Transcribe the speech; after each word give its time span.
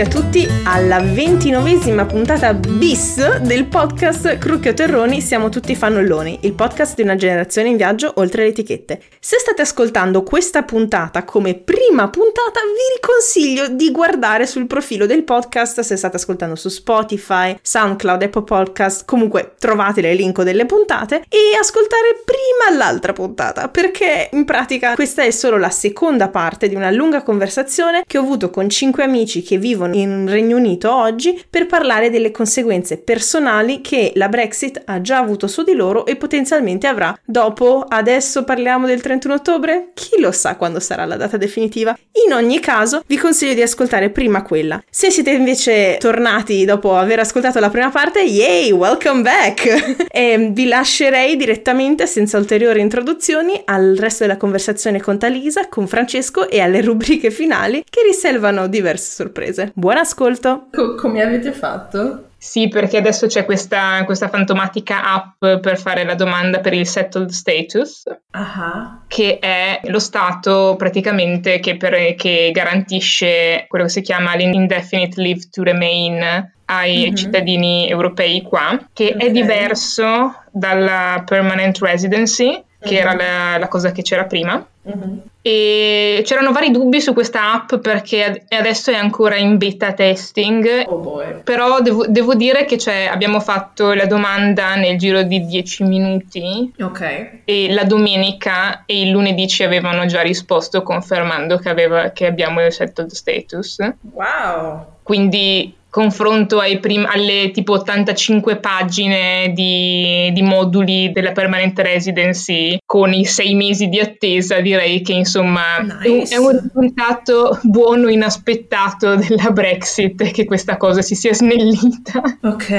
a 0.00 0.06
tutti 0.06 0.57
alla 0.70 1.00
ventinovesima 1.00 2.04
puntata 2.04 2.52
bis 2.52 3.38
del 3.38 3.64
podcast 3.64 4.36
Crucchio 4.36 4.74
Terroni 4.74 5.22
Siamo 5.22 5.48
tutti 5.48 5.74
fannulloni, 5.74 6.40
il 6.42 6.52
podcast 6.52 6.94
di 6.94 7.00
una 7.00 7.16
generazione 7.16 7.70
in 7.70 7.76
viaggio 7.78 8.12
oltre 8.16 8.42
le 8.42 8.50
etichette. 8.50 9.00
Se 9.18 9.38
state 9.38 9.62
ascoltando 9.62 10.22
questa 10.22 10.64
puntata 10.64 11.24
come 11.24 11.54
prima 11.54 12.10
puntata, 12.10 12.60
vi 12.60 12.96
riconsiglio 12.96 13.68
di 13.68 13.90
guardare 13.90 14.46
sul 14.46 14.66
profilo 14.66 15.06
del 15.06 15.24
podcast 15.24 15.80
se 15.80 15.96
state 15.96 16.16
ascoltando 16.16 16.54
su 16.54 16.68
Spotify, 16.68 17.58
SoundCloud, 17.62 18.22
Apple 18.22 18.42
Podcast, 18.42 19.06
comunque 19.06 19.54
trovate 19.58 20.02
l'elenco 20.02 20.42
delle 20.42 20.66
puntate 20.66 21.24
e 21.30 21.56
ascoltare 21.58 22.20
prima 22.22 22.76
l'altra 22.76 23.14
puntata, 23.14 23.68
perché 23.68 24.28
in 24.32 24.44
pratica 24.44 24.94
questa 24.94 25.22
è 25.22 25.30
solo 25.30 25.56
la 25.56 25.70
seconda 25.70 26.28
parte 26.28 26.68
di 26.68 26.74
una 26.74 26.90
lunga 26.90 27.22
conversazione 27.22 28.04
che 28.06 28.18
ho 28.18 28.22
avuto 28.22 28.50
con 28.50 28.68
cinque 28.68 29.02
amici 29.02 29.42
che 29.42 29.56
vivono 29.56 29.94
in 29.94 30.28
Regno 30.28 30.50
Unito 30.50 30.57
oggi 30.90 31.42
per 31.48 31.66
parlare 31.66 32.10
delle 32.10 32.30
conseguenze 32.30 32.98
personali 32.98 33.80
che 33.80 34.12
la 34.14 34.28
Brexit 34.28 34.82
ha 34.84 35.00
già 35.00 35.18
avuto 35.18 35.46
su 35.46 35.62
di 35.62 35.74
loro 35.74 36.06
e 36.06 36.16
potenzialmente 36.16 36.86
avrà 36.86 37.16
dopo. 37.24 37.84
Adesso 37.88 38.44
parliamo 38.44 38.86
del 38.86 39.00
31 39.00 39.34
ottobre? 39.34 39.90
Chi 39.94 40.20
lo 40.20 40.32
sa 40.32 40.56
quando 40.56 40.80
sarà 40.80 41.04
la 41.04 41.16
data 41.16 41.36
definitiva? 41.36 41.96
In 42.26 42.32
ogni 42.32 42.60
caso, 42.60 43.02
vi 43.06 43.16
consiglio 43.16 43.54
di 43.54 43.62
ascoltare 43.62 44.10
prima 44.10 44.42
quella. 44.42 44.82
Se 44.90 45.10
siete 45.10 45.30
invece 45.30 45.96
tornati 45.98 46.64
dopo 46.64 46.96
aver 46.96 47.20
ascoltato 47.20 47.60
la 47.60 47.70
prima 47.70 47.90
parte, 47.90 48.20
yay, 48.20 48.70
welcome 48.70 49.22
back! 49.22 50.06
e 50.10 50.50
vi 50.52 50.66
lascerei 50.66 51.36
direttamente, 51.36 52.06
senza 52.06 52.38
ulteriori 52.38 52.80
introduzioni, 52.80 53.60
al 53.64 53.96
resto 53.98 54.24
della 54.24 54.36
conversazione 54.36 55.00
con 55.00 55.18
Talisa, 55.18 55.68
con 55.68 55.86
Francesco 55.86 56.48
e 56.48 56.60
alle 56.60 56.80
rubriche 56.80 57.30
finali 57.30 57.84
che 57.88 58.02
riservano 58.02 58.66
diverse 58.66 59.12
sorprese. 59.12 59.72
Buon 59.74 59.98
ascolto! 59.98 60.47
Co- 60.72 60.94
come 60.94 61.22
avete 61.22 61.52
fatto? 61.52 62.28
Sì, 62.40 62.68
perché 62.68 62.98
adesso 62.98 63.26
c'è 63.26 63.44
questa, 63.44 64.04
questa, 64.04 64.28
fantomatica 64.28 65.12
app 65.12 65.60
per 65.60 65.76
fare 65.76 66.04
la 66.04 66.14
domanda 66.14 66.60
per 66.60 66.72
il 66.72 66.86
settled 66.86 67.30
status, 67.30 68.04
uh-huh. 68.06 69.00
che 69.08 69.40
è 69.40 69.80
lo 69.84 69.98
Stato 69.98 70.76
praticamente 70.78 71.58
che, 71.58 71.76
per, 71.76 72.14
che, 72.14 72.50
garantisce 72.52 73.64
quello 73.66 73.86
che 73.86 73.90
si 73.90 74.02
chiama 74.02 74.36
l'indefinite 74.36 75.20
leave 75.20 75.48
to 75.50 75.64
remain 75.64 76.52
ai 76.66 76.96
mm-hmm. 76.96 77.14
cittadini 77.14 77.88
europei 77.88 78.42
qua, 78.42 78.78
che 78.92 79.12
okay. 79.14 79.26
è 79.26 79.30
diverso 79.32 80.44
dalla 80.52 81.24
permanent 81.26 81.76
residency, 81.80 82.62
che 82.80 82.94
mm-hmm. 82.94 83.00
era 83.00 83.14
la, 83.14 83.58
la, 83.58 83.68
cosa 83.68 83.90
che 83.90 84.02
c'era 84.02 84.26
prima. 84.26 84.64
Mm-hmm. 84.88 85.18
E 85.42 86.22
c'erano 86.24 86.52
vari 86.52 86.70
dubbi 86.70 87.00
su 87.00 87.12
questa 87.12 87.52
app 87.52 87.76
perché 87.76 88.46
adesso 88.48 88.90
è 88.90 88.94
ancora 88.94 89.36
in 89.36 89.56
beta 89.56 89.92
testing. 89.92 90.84
Oh 90.86 91.22
però 91.44 91.80
devo, 91.80 92.06
devo, 92.06 92.34
dire 92.34 92.64
che 92.64 92.78
abbiamo 93.06 93.40
fatto 93.40 93.92
la 93.92 94.06
domanda 94.06 94.74
nel 94.74 94.98
giro 94.98 95.22
di 95.22 95.44
10 95.44 95.84
minuti. 95.84 96.72
Ok. 96.80 97.40
E 97.44 97.72
la 97.72 97.84
domenica 97.84 98.84
e 98.84 99.02
il 99.02 99.10
lunedì 99.10 99.46
ci 99.46 99.62
avevano 99.62 100.06
già 100.06 100.22
risposto 100.22 100.82
confermando 100.82 101.58
che, 101.58 101.68
aveva, 101.68 102.10
che 102.10 102.26
abbiamo 102.26 102.64
il 102.64 102.72
settled 102.72 103.10
status. 103.10 103.78
Wow! 104.12 104.96
Quindi 105.02 105.77
confronto 105.98 106.60
prim- 106.80 107.08
alle 107.10 107.50
tipo 107.50 107.72
85 107.72 108.58
pagine 108.58 109.50
di, 109.52 110.30
di, 110.32 110.42
moduli 110.42 111.10
della 111.10 111.32
permanent 111.32 111.76
residency 111.80 112.78
con 112.86 113.12
i 113.12 113.24
sei 113.24 113.56
mesi 113.56 113.88
di 113.88 113.98
attesa, 113.98 114.60
direi 114.60 115.02
che 115.02 115.12
insomma 115.12 115.78
nice. 115.80 116.32
è 116.32 116.38
un 116.38 116.56
risultato 116.62 117.58
buono, 117.62 118.08
inaspettato 118.08 119.16
della 119.16 119.50
Brexit 119.50 120.30
che 120.30 120.44
questa 120.44 120.76
cosa 120.76 121.02
si 121.02 121.16
sia 121.16 121.34
snellita. 121.34 122.22
Ok, 122.42 122.70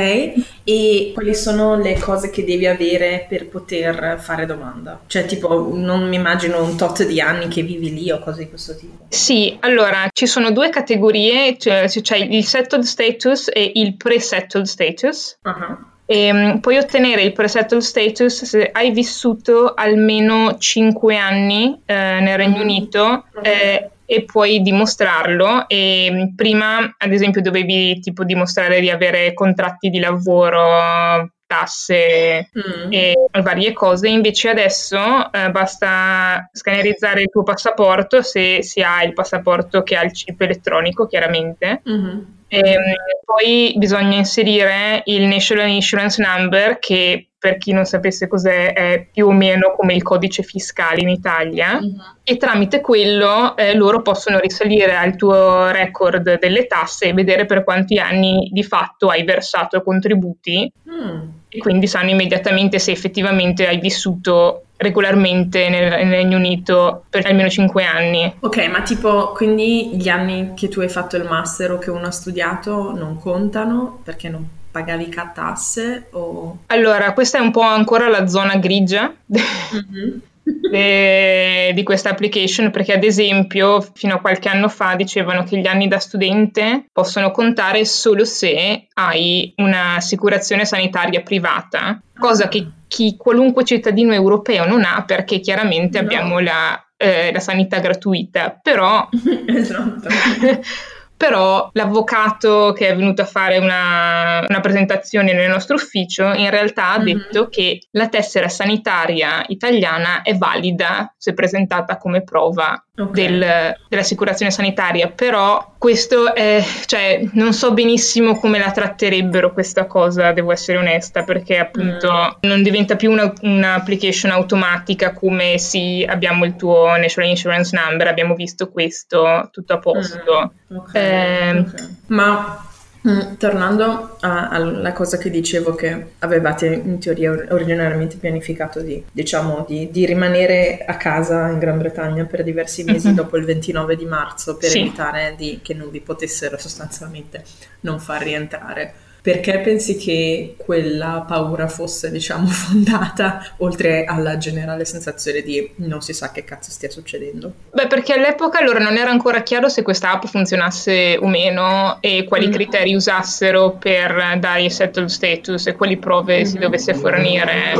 e 0.63 1.11
quali 1.13 1.35
sono 1.35 1.75
le 1.75 1.99
cose 1.99 2.29
che 2.29 2.45
devi 2.45 2.67
avere 2.67 3.25
per 3.27 3.49
poter 3.49 4.17
fare 4.21 4.45
domanda? 4.45 5.01
Cioè 5.07 5.25
tipo 5.25 5.71
non 5.73 6.07
mi 6.07 6.15
immagino 6.15 6.63
un 6.63 6.77
tot 6.77 7.05
di 7.05 7.19
anni 7.19 7.49
che 7.49 7.63
vivi 7.63 7.93
lì 7.93 8.09
o 8.11 8.19
cose 8.19 8.43
di 8.43 8.49
questo 8.49 8.77
tipo. 8.77 9.03
Sì, 9.09 9.57
allora 9.59 10.07
ci 10.13 10.25
sono 10.25 10.51
due 10.51 10.69
categorie, 10.69 11.57
cioè 11.57 11.85
c'è 11.89 12.15
il 12.15 12.45
settled 12.45 12.83
status 13.09 13.49
e 13.51 13.71
il 13.75 13.95
pre-settled 13.95 14.65
status. 14.65 15.39
Uh-huh. 15.43 15.77
E, 16.05 16.31
um, 16.31 16.59
puoi 16.59 16.77
ottenere 16.77 17.21
il 17.21 17.33
pre-settled 17.33 17.81
status 17.81 18.43
se 18.43 18.69
hai 18.71 18.91
vissuto 18.91 19.73
almeno 19.75 20.57
5 20.57 21.17
anni 21.17 21.79
eh, 21.85 21.93
nel 21.93 22.37
Regno 22.37 22.57
uh-huh. 22.57 22.63
Unito 22.63 23.25
uh-huh. 23.33 23.41
eh, 23.43 23.89
e 24.05 24.23
puoi 24.23 24.61
dimostrarlo. 24.61 25.67
E 25.67 26.09
mm, 26.11 26.35
prima, 26.35 26.95
ad 26.97 27.11
esempio, 27.11 27.41
dovevi 27.41 27.99
tipo 27.99 28.23
dimostrare 28.23 28.79
di 28.79 28.89
avere 28.89 29.33
contratti 29.33 29.89
di 29.89 29.99
lavoro 29.99 31.29
tasse 31.45 32.49
mm. 32.55 32.91
e 32.91 33.13
varie 33.41 33.73
cose, 33.73 34.07
invece 34.07 34.49
adesso 34.49 35.31
eh, 35.31 35.49
basta 35.49 36.47
scannerizzare 36.51 37.21
il 37.21 37.29
tuo 37.29 37.41
passaporto 37.41 38.21
se 38.21 38.61
si 38.61 38.81
ha 38.81 39.01
il 39.01 39.13
passaporto 39.13 39.81
che 39.81 39.95
ha 39.95 40.03
il 40.03 40.11
chip 40.11 40.39
elettronico, 40.41 41.07
chiaramente. 41.07 41.81
Mm-hmm. 41.89 42.19
E, 42.49 42.57
ehm, 42.57 42.83
poi 43.23 43.73
bisogna 43.77 44.17
inserire 44.17 45.03
il 45.05 45.27
National 45.27 45.69
Insurance 45.69 46.21
Number 46.21 46.79
che 46.79 47.29
per 47.39 47.57
chi 47.57 47.71
non 47.71 47.85
sapesse 47.85 48.27
cos'è 48.27 48.73
è 48.73 49.07
più 49.11 49.27
o 49.27 49.31
meno 49.31 49.73
come 49.73 49.93
il 49.93 50.03
codice 50.03 50.43
fiscale 50.43 50.99
in 51.01 51.09
Italia. 51.09 51.79
Mm-hmm. 51.79 51.97
e 52.23 52.37
tramite 52.37 52.81
quello 52.81 53.55
eh, 53.55 53.73
loro 53.75 54.01
possono 54.01 54.39
risalire 54.39 54.95
al 54.95 55.15
tuo 55.15 55.71
record 55.71 56.37
delle 56.37 56.67
tasse 56.67 57.05
e 57.05 57.13
vedere 57.13 57.45
per 57.45 57.63
quanti 57.63 57.97
anni 57.97 58.49
di 58.51 58.63
fatto 58.63 59.07
hai 59.09 59.23
versato 59.23 59.81
contributi. 59.81 60.71
Mm. 60.89 61.29
E 61.47 61.57
quindi 61.59 61.87
sanno 61.87 62.09
immediatamente 62.09 62.77
se 62.77 62.91
effettivamente 62.91 63.67
hai 63.67 63.79
vissuto 63.79 64.65
regolarmente 64.79 65.69
nel, 65.69 65.89
nel 65.89 66.09
Regno 66.09 66.37
Unito 66.37 67.03
per 67.09 67.25
almeno 67.25 67.49
5 67.49 67.83
anni. 67.83 68.33
Ok, 68.39 68.57
ma 68.69 68.81
tipo 68.81 69.33
quindi 69.33 69.95
gli 69.95 70.09
anni 70.09 70.53
che 70.55 70.69
tu 70.69 70.79
hai 70.79 70.89
fatto 70.89 71.17
il 71.17 71.25
master 71.25 71.73
o 71.73 71.77
che 71.77 71.91
uno 71.91 72.07
ha 72.07 72.11
studiato 72.11 72.91
non 72.95 73.19
contano 73.19 73.99
perché 74.03 74.29
non 74.29 74.47
pagavi 74.71 75.09
tasse 75.33 76.07
o... 76.11 76.59
Allora, 76.67 77.13
questa 77.13 77.39
è 77.39 77.41
un 77.41 77.51
po' 77.51 77.61
ancora 77.61 78.07
la 78.07 78.27
zona 78.27 78.55
grigia. 78.55 79.13
Mm-hmm 79.31 80.19
le, 80.69 81.71
di 81.73 81.83
questa 81.83 82.09
application 82.09 82.71
perché 82.71 82.93
ad 82.93 83.03
esempio 83.03 83.81
fino 83.93 84.15
a 84.15 84.19
qualche 84.19 84.49
anno 84.49 84.69
fa 84.69 84.95
dicevano 84.95 85.43
che 85.43 85.57
gli 85.57 85.67
anni 85.67 85.87
da 85.87 85.99
studente 85.99 86.85
possono 86.91 87.31
contare 87.31 87.85
solo 87.85 88.25
se 88.25 88.87
hai 88.93 89.53
un'assicurazione 89.57 90.65
sanitaria 90.65 91.21
privata, 91.21 92.01
cosa 92.17 92.47
che 92.47 92.65
chi, 92.89 93.15
qualunque 93.15 93.63
cittadino 93.63 94.13
europeo 94.13 94.65
non 94.65 94.83
ha 94.83 95.03
perché 95.05 95.39
chiaramente 95.39 96.01
no. 96.01 96.05
abbiamo 96.05 96.39
la, 96.39 96.83
eh, 96.97 97.31
la 97.31 97.39
sanità 97.39 97.79
gratuita, 97.79 98.59
però... 98.61 99.07
esatto. 99.47 100.09
però 101.19 101.69
l'avvocato 101.73 102.71
che 102.71 102.87
è 102.87 102.95
venuto 102.95 103.23
a 103.23 103.25
fare 103.25 103.57
una, 103.57 104.45
una 104.47 104.59
presentazione 104.61 105.33
nel 105.33 105.49
nostro 105.49 105.75
ufficio 105.75 106.31
in 106.31 106.49
realtà 106.49 106.91
ha 106.91 106.99
mm-hmm. 106.99 107.17
detto 107.17 107.49
che 107.49 107.81
la 107.91 108.07
tessera 108.07 108.47
sanitaria 108.47 109.43
italiana 109.47 110.21
è 110.21 110.37
valida 110.37 111.13
se 111.17 111.33
presentata 111.33 111.97
come 111.97 112.23
prova 112.23 112.81
okay. 112.95 113.11
del, 113.11 113.75
dell'assicurazione 113.89 114.49
sanitaria, 114.49 115.09
però 115.09 115.73
questo 115.77 116.33
è, 116.33 116.63
cioè, 116.85 117.21
non 117.33 117.51
so 117.51 117.73
benissimo 117.73 118.37
come 118.37 118.57
la 118.57 118.71
tratterebbero 118.71 119.51
questa 119.51 119.87
cosa, 119.87 120.31
devo 120.31 120.53
essere 120.53 120.77
onesta, 120.77 121.23
perché 121.23 121.57
appunto 121.57 122.09
mm. 122.11 122.47
non 122.47 122.63
diventa 122.63 122.95
più 122.95 123.11
una, 123.11 123.33
un'application 123.41 124.31
automatica 124.31 125.11
come 125.11 125.57
sì, 125.57 126.05
abbiamo 126.07 126.45
il 126.45 126.55
tuo 126.55 126.95
National 126.95 127.29
Insurance 127.29 127.77
Number, 127.77 128.07
abbiamo 128.07 128.35
visto 128.35 128.69
questo, 128.69 129.49
tutto 129.51 129.73
a 129.73 129.79
posto. 129.79 130.51
Mm. 130.53 130.58
Okay. 130.71 131.55
Eh, 131.55 131.59
okay. 131.59 131.95
Ma 132.07 132.63
Mm, 133.07 133.35
tornando 133.37 134.17
alla 134.19 134.91
cosa 134.91 135.17
che 135.17 135.29
dicevo 135.29 135.73
che 135.73 136.15
avevate 136.19 136.65
in 136.65 136.99
teoria 136.99 137.31
originariamente 137.31 138.17
pianificato 138.17 138.81
di, 138.81 139.01
diciamo, 139.09 139.63
di, 139.65 139.89
di 139.89 140.05
rimanere 140.05 140.83
a 140.85 140.97
casa 140.97 141.47
in 141.47 141.59
Gran 141.59 141.77
Bretagna 141.77 142.25
per 142.25 142.43
diversi 142.43 142.83
mesi 142.83 143.07
mm-hmm. 143.07 143.15
dopo 143.15 143.37
il 143.37 143.45
29 143.45 143.95
di 143.95 144.05
marzo 144.05 144.57
per 144.57 144.69
sì. 144.69 144.79
evitare 144.79 145.35
di, 145.37 145.59
che 145.63 145.73
non 145.73 145.89
vi 145.89 146.01
potessero 146.01 146.57
sostanzialmente 146.57 147.43
non 147.81 148.01
far 148.01 148.21
rientrare. 148.21 148.93
Perché 149.21 149.59
pensi 149.59 149.97
che 149.97 150.55
quella 150.57 151.25
paura 151.27 151.67
fosse, 151.67 152.11
diciamo, 152.11 152.47
fondata, 152.47 153.53
oltre 153.57 154.05
alla 154.05 154.37
generale 154.37 154.85
sensazione 154.85 155.41
di 155.41 155.71
non 155.75 156.01
si 156.01 156.13
sa 156.13 156.31
che 156.31 156.43
cazzo 156.43 156.71
stia 156.71 156.89
succedendo? 156.89 157.53
Beh, 157.73 157.87
perché 157.87 158.13
all'epoca 158.13 158.59
allora 158.59 158.79
non 158.79 158.97
era 158.97 159.11
ancora 159.11 159.43
chiaro 159.43 159.69
se 159.69 159.81
questa 159.81 160.11
app 160.11 160.25
funzionasse 160.25 161.17
o 161.21 161.27
meno 161.27 161.97
e 162.01 162.25
quali 162.25 162.47
mm. 162.47 162.51
criteri 162.51 162.95
usassero 162.95 163.77
per 163.77 164.37
dare 164.39 164.63
il 164.63 164.71
settled 164.71 165.09
status 165.09 165.67
e 165.67 165.75
quali 165.75 165.97
prove 165.97 166.41
mm. 166.41 166.43
si 166.43 166.57
dovesse 166.57 166.93
fornire 166.93 167.73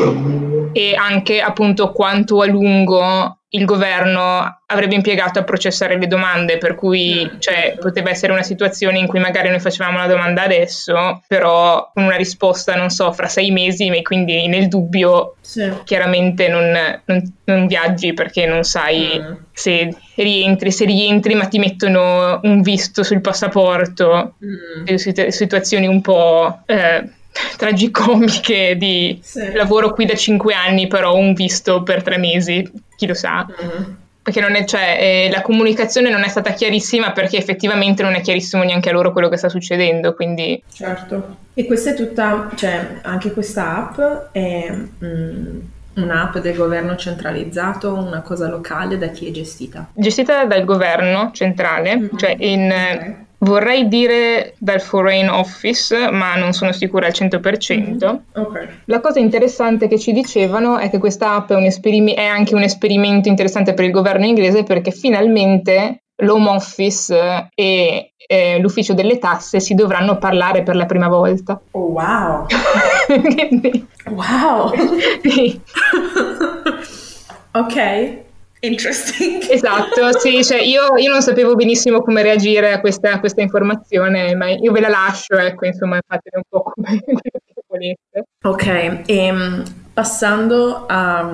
e 0.72 0.96
anche 0.96 1.42
appunto 1.42 1.92
quanto 1.92 2.42
a 2.42 2.46
lungo 2.46 3.39
il 3.52 3.66
governo 3.66 4.62
avrebbe 4.68 4.94
impiegato 4.94 5.40
a 5.40 5.44
processare 5.44 5.98
le 5.98 6.06
domande, 6.06 6.60
per 6.60 6.76
cui 6.76 7.26
mm. 7.26 7.40
cioè, 7.40 7.78
poteva 7.80 8.12
essere 8.12 8.32
una 8.32 8.44
situazione 8.44 9.00
in 9.00 9.08
cui 9.08 9.20
magari 9.20 9.50
noi 9.50 9.60
facevamo 9.60 9.98
la 9.98 10.06
domanda 10.06 10.44
adesso, 10.44 11.24
però 11.28 11.90
con 11.92 12.04
una 12.04 12.16
risposta, 12.16 12.76
non 12.76 12.92
so, 12.92 13.12
fra 13.12 13.28
sei 13.28 13.50
mesi, 13.50 13.88
e 13.88 14.04
quindi 14.04 14.48
nel 14.48 14.68
dubbio 14.68 15.38
sì. 15.42 15.68
chiaramente 15.84 16.48
non, 16.48 17.02
non, 17.06 17.34
non, 17.46 17.66
viaggi 17.66 18.14
perché 18.14 18.46
non 18.46 18.64
sai 18.64 19.20
mm. 19.20 19.34
se 19.52 19.96
rientri, 20.16 20.72
se 20.72 20.86
rientri 20.86 21.34
ma 21.34 21.48
ti 21.48 21.58
mettono 21.58 22.40
un 22.44 22.62
visto 22.62 23.02
sul 23.02 23.22
passaporto, 23.22 24.36
mm. 24.46 24.96
situazioni 25.30 25.88
un 25.88 26.02
po'... 26.02 26.62
Eh, 26.66 27.18
tragicomiche 27.58 28.76
di 28.76 29.20
sì. 29.22 29.52
lavoro 29.54 29.94
qui 29.94 30.06
da 30.06 30.16
cinque 30.16 30.56
anni, 30.56 30.88
però 30.88 31.16
un 31.16 31.34
visto 31.34 31.84
per 31.84 32.02
tre 32.02 32.18
mesi, 32.18 32.68
chi 33.00 33.08
lo 33.08 33.14
sa. 33.14 33.48
Mm-hmm. 33.48 33.84
Perché 34.22 34.42
non 34.42 34.56
è, 34.56 34.66
cioè, 34.66 34.98
eh, 35.00 35.30
la 35.32 35.42
comunicazione 35.42 36.10
non 36.10 36.24
è 36.24 36.28
stata 36.28 36.52
chiarissima 36.52 37.14
perché 37.14 37.38
effettivamente 37.38 38.04
non 38.04 38.14
è 38.14 38.22
chiarissimo 38.22 38.64
neanche 38.64 38.90
a 38.90 38.92
loro 38.92 39.14
quello 39.14 39.30
che 39.30 39.38
sta 39.38 39.48
succedendo. 39.48 40.14
Quindi... 40.14 40.62
Certo. 40.72 41.38
E 41.54 41.66
questa 41.66 41.92
è 41.92 41.94
tutta, 41.96 42.50
cioè, 42.56 43.00
anche 43.02 43.32
questa 43.32 43.78
app 43.78 44.34
è 44.34 44.72
mm, 44.72 45.60
un'app 45.96 46.38
del 46.40 46.56
governo 46.56 46.96
centralizzato, 46.98 47.94
una 47.96 48.22
cosa 48.22 48.50
locale, 48.50 48.98
da 48.98 49.08
chi 49.08 49.30
è 49.30 49.32
gestita? 49.32 49.90
Gestita 49.94 50.46
dal 50.46 50.66
governo 50.66 51.32
centrale, 51.34 51.96
mm-hmm. 51.96 52.18
cioè 52.18 52.36
in... 52.38 52.66
Okay 52.66 53.28
Vorrei 53.42 53.88
dire 53.88 54.56
dal 54.58 54.82
Foreign 54.82 55.30
Office, 55.30 56.12
ma 56.12 56.36
non 56.36 56.52
sono 56.52 56.74
sicura 56.74 57.08
al 57.08 57.14
100%. 57.14 57.74
Mm-hmm. 57.74 58.18
Okay. 58.34 58.68
La 58.86 59.00
cosa 59.00 59.20
interessante 59.20 59.88
che 59.88 59.98
ci 59.98 60.12
dicevano 60.12 60.78
è 60.78 60.90
che 60.90 60.98
questa 60.98 61.36
app 61.36 61.52
è, 61.52 61.56
un 61.56 61.64
esperim- 61.64 62.14
è 62.14 62.26
anche 62.26 62.54
un 62.54 62.64
esperimento 62.64 63.30
interessante 63.30 63.74
per 63.74 63.86
il 63.86 63.92
governo 63.92 64.26
inglese 64.26 64.64
perché 64.64 64.92
finalmente 64.92 66.04
l'Home 66.18 66.50
Office 66.50 67.50
e 67.56 68.14
eh, 68.18 68.60
l'Ufficio 68.60 68.94
delle 68.94 69.18
Tasse 69.20 69.62
si 69.62 69.74
dovranno 69.74 70.18
parlare 70.18 70.64
per 70.64 70.76
la 70.76 70.86
prima 70.86 71.08
volta. 71.08 71.62
Oh, 71.72 71.92
wow! 71.92 72.46
wow! 74.10 74.72
ok. 77.54 78.28
Interesting. 78.62 79.48
Esatto, 79.50 80.18
sì, 80.20 80.44
cioè 80.44 80.62
io, 80.62 80.98
io, 80.98 81.12
non 81.12 81.22
sapevo 81.22 81.56
benissimo 81.56 82.02
come 82.02 82.22
reagire 82.22 82.74
a 82.74 82.80
questa, 82.80 83.14
a 83.14 83.20
questa, 83.20 83.42
informazione, 83.42 84.36
ma 84.36 84.50
io 84.50 84.72
ve 84.72 84.80
la 84.80 84.90
lascio, 84.90 85.36
ecco, 85.38 85.66
insomma, 85.66 86.00
fatene 86.06 86.38
un 86.38 86.44
po' 86.48 86.64
come, 86.64 87.04
volete. 87.68 88.26
Ok, 88.44 88.66
e 88.66 89.04
ehm, 89.06 89.64
passando 89.94 90.86
a 90.88 91.32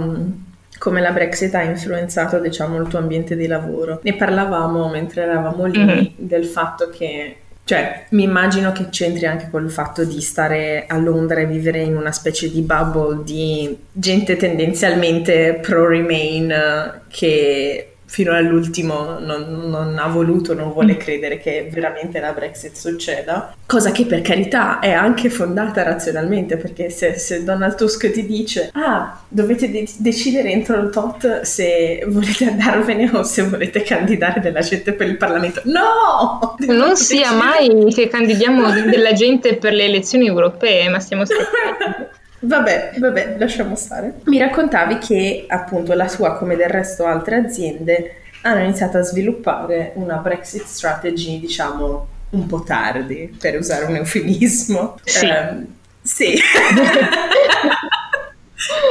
come 0.77 1.01
la 1.01 1.11
Brexit 1.11 1.53
ha 1.55 1.63
influenzato, 1.63 2.39
diciamo, 2.39 2.77
il 2.77 2.87
tuo 2.87 2.99
ambiente 2.99 3.35
di 3.35 3.47
lavoro. 3.47 3.99
Ne 4.03 4.15
parlavamo 4.15 4.87
mentre 4.89 5.23
eravamo 5.23 5.65
lì 5.65 5.79
mm-hmm. 5.79 6.05
del 6.17 6.45
fatto 6.45 6.89
che 6.89 7.37
cioè, 7.65 8.05
mi 8.09 8.21
immagino 8.21 8.71
che 8.71 8.89
c'entri 8.89 9.25
anche 9.25 9.49
col 9.49 9.71
fatto 9.71 10.05
di 10.05 10.21
stare 10.21 10.85
a 10.87 10.97
Londra 10.97 11.39
e 11.39 11.47
vivere 11.47 11.81
in 11.81 11.97
una 11.97 12.11
specie 12.11 12.51
di 12.51 12.61
bubble 12.61 13.23
di 13.23 13.75
gente 13.91 14.37
tendenzialmente 14.37 15.57
pro-Remain 15.63 17.01
che 17.07 17.94
fino 18.05 18.33
all'ultimo 18.33 19.17
non, 19.19 19.69
non, 19.69 19.97
ha 19.97 20.07
voluto, 20.07 20.53
non 20.53 20.71
vuole 20.71 20.93
mm. 20.93 20.97
credere 20.97 21.39
che 21.39 21.67
veramente 21.71 22.19
la 22.19 22.31
Brexit 22.31 22.75
succeda, 22.75 23.55
cosa 23.65 23.91
che 23.91 24.05
per 24.05 24.21
carità 24.21 24.79
è 24.79 24.91
anche 24.91 25.29
fondata 25.29 25.83
razionalmente, 25.83 26.57
perché 26.57 26.89
se, 26.89 27.17
se 27.17 27.43
Donald 27.43 27.75
Tusk 27.75 28.11
ti 28.11 28.25
dice 28.25 28.69
ah, 28.73 29.19
dovete 29.27 29.69
de- 29.69 29.89
decidere 29.97 30.51
entro 30.51 30.79
il 30.79 30.89
tot 30.91 31.41
se 31.41 32.03
volete 32.07 32.45
andarvene 32.45 33.09
o 33.13 33.23
se 33.23 33.43
volete 33.43 33.81
candidare 33.81 34.39
della 34.39 34.61
gente 34.61 34.93
per 34.93 35.07
il 35.07 35.17
Parlamento, 35.17 35.61
no! 35.65 36.55
Non 36.67 36.95
sia 36.95 37.33
mai 37.33 37.91
che 37.93 38.07
candidiamo 38.07 38.71
della 38.89 39.13
gente 39.13 39.55
per 39.55 39.73
le 39.73 39.85
elezioni 39.85 40.27
europee, 40.27 40.89
ma 40.89 40.99
stiamo 40.99 41.25
scherzando. 41.25 42.09
Vabbè, 42.45 42.93
vabbè, 42.97 43.35
lasciamo 43.37 43.75
stare. 43.75 44.19
Mi 44.25 44.37
raccontavi 44.37 44.99
che 44.99 45.45
appunto 45.47 45.93
la 45.93 46.07
tua, 46.07 46.37
come 46.37 46.55
del 46.55 46.69
resto 46.69 47.05
altre 47.05 47.37
aziende, 47.37 48.15
hanno 48.41 48.63
iniziato 48.63 48.97
a 48.97 49.01
sviluppare 49.01 49.91
una 49.95 50.17
Brexit 50.17 50.63
strategy, 50.63 51.39
diciamo, 51.39 52.07
un 52.29 52.45
po' 52.45 52.63
tardi, 52.63 53.35
per 53.37 53.57
usare 53.57 53.85
un 53.85 53.95
eufemismo. 53.95 54.99
Sì. 55.03 55.25
Um, 55.25 55.65
sì. 56.01 56.39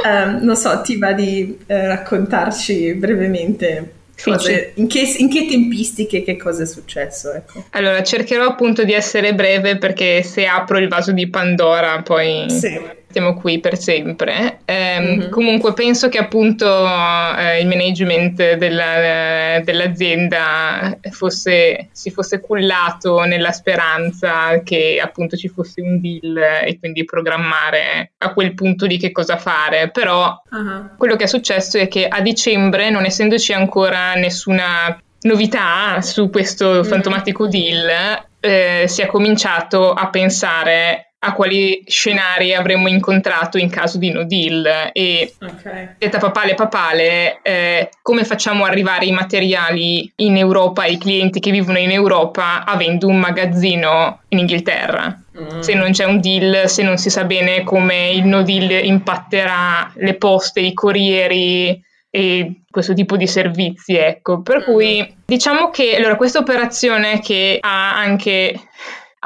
um, 0.04 0.38
non 0.42 0.56
so, 0.56 0.80
ti 0.82 0.98
va 0.98 1.12
di 1.12 1.58
eh, 1.66 1.86
raccontarci 1.86 2.94
brevemente 2.94 3.92
Cose, 4.22 4.72
in, 4.76 4.86
che, 4.86 5.00
in, 5.18 5.28
che, 5.28 5.46
tempistiche, 5.46 6.22
che 6.22 6.36
cosa 6.36 6.62
è 6.62 6.66
successo? 6.66 7.32
Ecco. 7.32 7.64
Allora, 7.70 8.00
cercherò 8.02 8.46
appunto 8.46 8.84
di 8.84 8.92
essere 8.92 9.34
breve 9.34 9.76
perché 9.76 10.22
se 10.22 10.46
apro 10.46 10.78
il 10.78 10.86
vaso 10.86 11.10
di 11.10 11.28
Pandora 11.28 12.00
poi 12.00 12.48
sì 12.48 13.02
stiamo 13.14 13.34
qui 13.34 13.60
per 13.60 13.78
sempre. 13.78 14.58
Eh, 14.64 14.98
mm-hmm. 14.98 15.30
Comunque 15.30 15.72
penso 15.72 16.08
che 16.08 16.18
appunto 16.18 16.66
eh, 16.66 17.60
il 17.60 17.68
management 17.68 18.54
della, 18.54 19.60
dell'azienda 19.60 20.98
fosse, 21.10 21.90
si 21.92 22.10
fosse 22.10 22.40
cullato 22.40 23.20
nella 23.20 23.52
speranza 23.52 24.60
che 24.64 25.00
appunto 25.00 25.36
ci 25.36 25.46
fosse 25.46 25.80
un 25.80 26.00
deal 26.00 26.36
e 26.64 26.76
quindi 26.80 27.04
programmare 27.04 28.14
a 28.18 28.32
quel 28.32 28.54
punto 28.54 28.88
di 28.88 28.98
che 28.98 29.12
cosa 29.12 29.36
fare. 29.36 29.90
Però 29.92 30.42
uh-huh. 30.50 30.96
quello 30.98 31.14
che 31.14 31.24
è 31.24 31.28
successo 31.28 31.78
è 31.78 31.86
che 31.86 32.08
a 32.08 32.20
dicembre, 32.20 32.90
non 32.90 33.04
essendoci 33.04 33.52
ancora 33.52 34.14
nessuna 34.14 35.00
novità 35.20 36.00
su 36.02 36.30
questo 36.30 36.72
mm-hmm. 36.72 36.82
fantomatico 36.82 37.46
deal, 37.46 38.26
eh, 38.40 38.86
si 38.88 39.02
è 39.02 39.06
cominciato 39.06 39.92
a 39.92 40.08
pensare 40.10 41.13
a 41.24 41.32
quali 41.32 41.82
scenari 41.86 42.54
avremmo 42.54 42.88
incontrato 42.88 43.56
in 43.56 43.70
caso 43.70 43.96
di 43.98 44.10
no 44.10 44.24
deal 44.24 44.90
e 44.92 45.34
okay. 45.40 45.94
detta 45.98 46.18
papale 46.18 46.54
papale 46.54 47.38
eh, 47.42 47.88
come 48.02 48.24
facciamo 48.24 48.64
arrivare 48.64 49.06
i 49.06 49.12
materiali 49.12 50.12
in 50.16 50.36
Europa 50.36 50.82
ai 50.82 50.98
clienti 50.98 51.40
che 51.40 51.50
vivono 51.50 51.78
in 51.78 51.90
Europa 51.90 52.64
avendo 52.64 53.06
un 53.06 53.18
magazzino 53.18 54.20
in 54.28 54.38
Inghilterra 54.38 55.18
mm. 55.38 55.60
se 55.60 55.74
non 55.74 55.92
c'è 55.92 56.04
un 56.04 56.20
deal 56.20 56.68
se 56.68 56.82
non 56.82 56.98
si 56.98 57.08
sa 57.08 57.24
bene 57.24 57.64
come 57.64 58.10
il 58.10 58.24
no 58.24 58.42
deal 58.42 58.84
impatterà 58.84 59.92
le 59.94 60.14
poste 60.14 60.60
i 60.60 60.74
corrieri 60.74 61.82
e 62.10 62.60
questo 62.70 62.92
tipo 62.92 63.16
di 63.16 63.26
servizi 63.26 63.96
ecco 63.96 64.42
per 64.42 64.58
mm. 64.58 64.62
cui 64.62 65.16
diciamo 65.24 65.70
che 65.70 65.96
allora 65.96 66.16
questa 66.16 66.38
operazione 66.38 67.20
che 67.20 67.56
ha 67.60 67.96
anche 67.96 68.60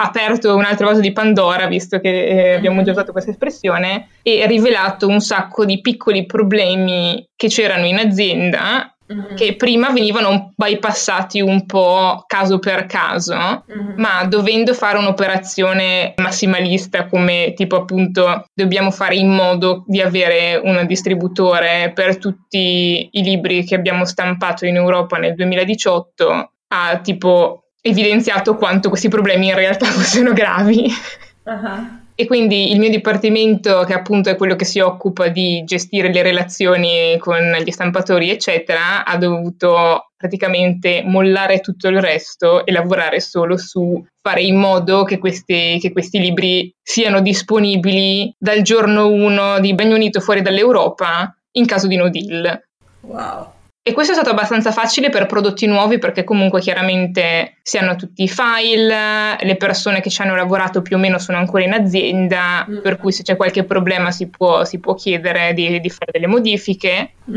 aperto 0.01 0.55
un 0.55 0.65
altro 0.65 0.87
vaso 0.87 1.01
di 1.01 1.13
Pandora, 1.13 1.67
visto 1.67 1.99
che 2.01 2.27
eh, 2.27 2.55
abbiamo 2.55 2.83
già 2.83 2.93
usato 2.93 3.13
questa 3.13 3.31
espressione, 3.31 4.09
e 4.23 4.47
rivelato 4.47 5.09
un 5.09 5.21
sacco 5.21 5.65
di 5.65 5.81
piccoli 5.81 6.27
problemi 6.27 7.27
che 7.35 7.49
c'erano 7.49 7.87
in 7.87 7.99
azienda 7.99 8.93
Mm-hmm. 9.11 9.37
che 9.37 9.57
prima 9.57 9.89
venivano 9.91 10.53
bypassati 10.55 11.41
un 11.41 11.65
po' 11.65 12.25
caso 12.27 12.59
per 12.59 12.85
caso, 12.85 13.35
mm-hmm. 13.35 13.93
ma 13.97 14.27
dovendo 14.27 14.75
fare 14.75 14.99
un'operazione 14.99 16.13
massimalista 16.17 17.07
come 17.07 17.55
tipo 17.57 17.77
appunto 17.77 18.45
dobbiamo 18.53 18.91
fare 18.91 19.15
in 19.15 19.31
modo 19.31 19.83
di 19.87 20.03
avere 20.03 20.61
un 20.63 20.85
distributore 20.87 21.91
per 21.95 22.19
tutti 22.19 23.09
i 23.11 23.23
libri 23.23 23.65
che 23.65 23.77
abbiamo 23.77 24.05
stampato 24.05 24.67
in 24.67 24.77
Europa 24.77 25.17
nel 25.17 25.35
2018, 25.35 26.53
a 26.69 26.99
tipo 26.99 27.68
evidenziato 27.89 28.57
quanto 28.57 28.89
questi 28.89 29.09
problemi 29.09 29.49
in 29.49 29.55
realtà 29.55 29.87
fossero 29.91 30.33
gravi. 30.33 30.91
Uh-huh. 31.45 31.97
E 32.21 32.27
quindi 32.27 32.73
il 32.73 32.81
mio 32.81 32.91
dipartimento, 32.91 33.85
che 33.85 33.95
appunto 33.95 34.29
è 34.29 34.35
quello 34.35 34.57
che 34.57 34.65
si 34.65 34.81
occupa 34.81 35.29
di 35.29 35.63
gestire 35.65 36.13
le 36.13 36.23
relazioni 36.23 37.17
con 37.19 37.39
gli 37.65 37.71
stampatori, 37.71 38.29
eccetera, 38.29 39.05
ha 39.05 39.17
dovuto 39.17 40.11
praticamente 40.17 41.05
mollare 41.05 41.61
tutto 41.61 41.87
il 41.87 42.01
resto 42.01 42.67
e 42.67 42.73
lavorare 42.73 43.21
solo 43.21 43.57
su 43.57 44.05
fare 44.21 44.43
in 44.43 44.57
modo 44.57 45.05
che 45.05 45.19
questi, 45.19 45.79
che 45.81 45.93
questi 45.93 46.19
libri 46.19 46.75
siano 46.83 47.21
disponibili 47.21 48.35
dal 48.37 48.63
giorno 48.63 49.07
1 49.07 49.61
di 49.61 49.75
Bagno 49.77 49.95
Unito 49.95 50.19
fuori 50.19 50.43
dall'Europa 50.43 51.33
in 51.53 51.67
caso 51.67 51.87
di 51.87 51.95
no 51.95 52.11
deal. 52.11 52.61
Wow. 53.03 53.53
E 53.89 53.95
questo 53.95 54.13
è 54.13 54.17
stato 54.17 54.29
abbastanza 54.29 54.71
facile 54.71 55.09
per 55.09 55.25
prodotti 55.25 55.65
nuovi 55.67 55.97
perché 55.97 56.23
comunque 56.23 56.61
chiaramente 56.61 57.55
si 57.63 57.79
hanno 57.79 57.97
tutti 57.97 58.23
i 58.23 58.29
file, 58.29 59.39
le 59.41 59.57
persone 59.57 60.03
che 60.03 60.11
ci 60.11 60.21
hanno 60.21 60.37
lavorato 60.37 60.83
più 60.83 60.97
o 60.97 60.99
meno 60.99 61.19
sono 61.19 61.39
ancora 61.39 61.65
in 61.65 61.73
azienda, 61.73 62.67
mm. 62.69 62.83
per 62.83 62.99
cui 62.99 63.13
se 63.13 63.23
c'è 63.23 63.35
qualche 63.35 63.65
problema 63.65 64.11
si 64.11 64.29
può, 64.29 64.67
si 64.67 64.79
può 64.79 64.93
chiedere 64.93 65.55
di, 65.55 65.81
di, 65.81 65.89
fare 65.89 66.13
delle 66.13 66.27
modifiche. 66.27 67.13
Mm. 67.31 67.37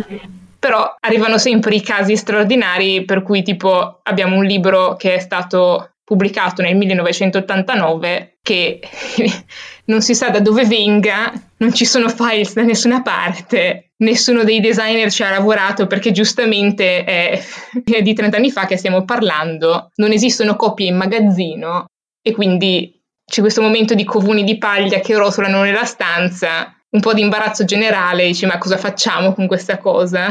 Però 0.59 0.93
arrivano 0.99 1.37
sempre 1.37 1.73
i 1.73 1.81
casi 1.81 2.17
straordinari 2.17 3.05
per 3.05 3.21
cui 3.21 3.43
tipo 3.43 4.01
abbiamo 4.03 4.35
un 4.35 4.43
libro 4.43 4.97
che 4.97 5.15
è 5.15 5.19
stato 5.19 5.90
pubblicato 6.11 6.61
nel 6.61 6.75
1989 6.75 8.39
che 8.41 8.81
non 9.85 10.01
si 10.01 10.13
sa 10.13 10.29
da 10.29 10.41
dove 10.41 10.65
venga, 10.65 11.31
non 11.57 11.73
ci 11.73 11.85
sono 11.85 12.09
files 12.09 12.53
da 12.53 12.63
nessuna 12.63 13.01
parte, 13.01 13.93
nessuno 13.99 14.43
dei 14.43 14.59
designer 14.59 15.09
ci 15.09 15.23
ha 15.23 15.29
lavorato 15.29 15.87
perché 15.87 16.11
giustamente 16.11 17.05
è, 17.05 17.41
di 18.01 18.13
30 18.13 18.35
anni 18.35 18.51
fa 18.51 18.65
che 18.65 18.75
stiamo 18.75 19.05
parlando, 19.05 19.91
non 19.95 20.11
esistono 20.11 20.57
copie 20.57 20.89
in 20.89 20.97
magazzino 20.97 21.85
e 22.21 22.33
quindi 22.33 23.01
c'è 23.25 23.39
questo 23.39 23.61
momento 23.61 23.93
di 23.93 24.03
covuni 24.03 24.43
di 24.43 24.57
paglia 24.57 24.99
che 24.99 25.15
rotolano 25.15 25.63
nella 25.63 25.85
stanza, 25.85 26.75
un 26.89 26.99
po' 26.99 27.13
di 27.13 27.21
imbarazzo 27.21 27.63
generale, 27.63 28.25
dici 28.25 28.45
ma 28.45 28.57
cosa 28.57 28.75
facciamo 28.75 29.33
con 29.33 29.47
questa 29.47 29.77
cosa? 29.77 30.27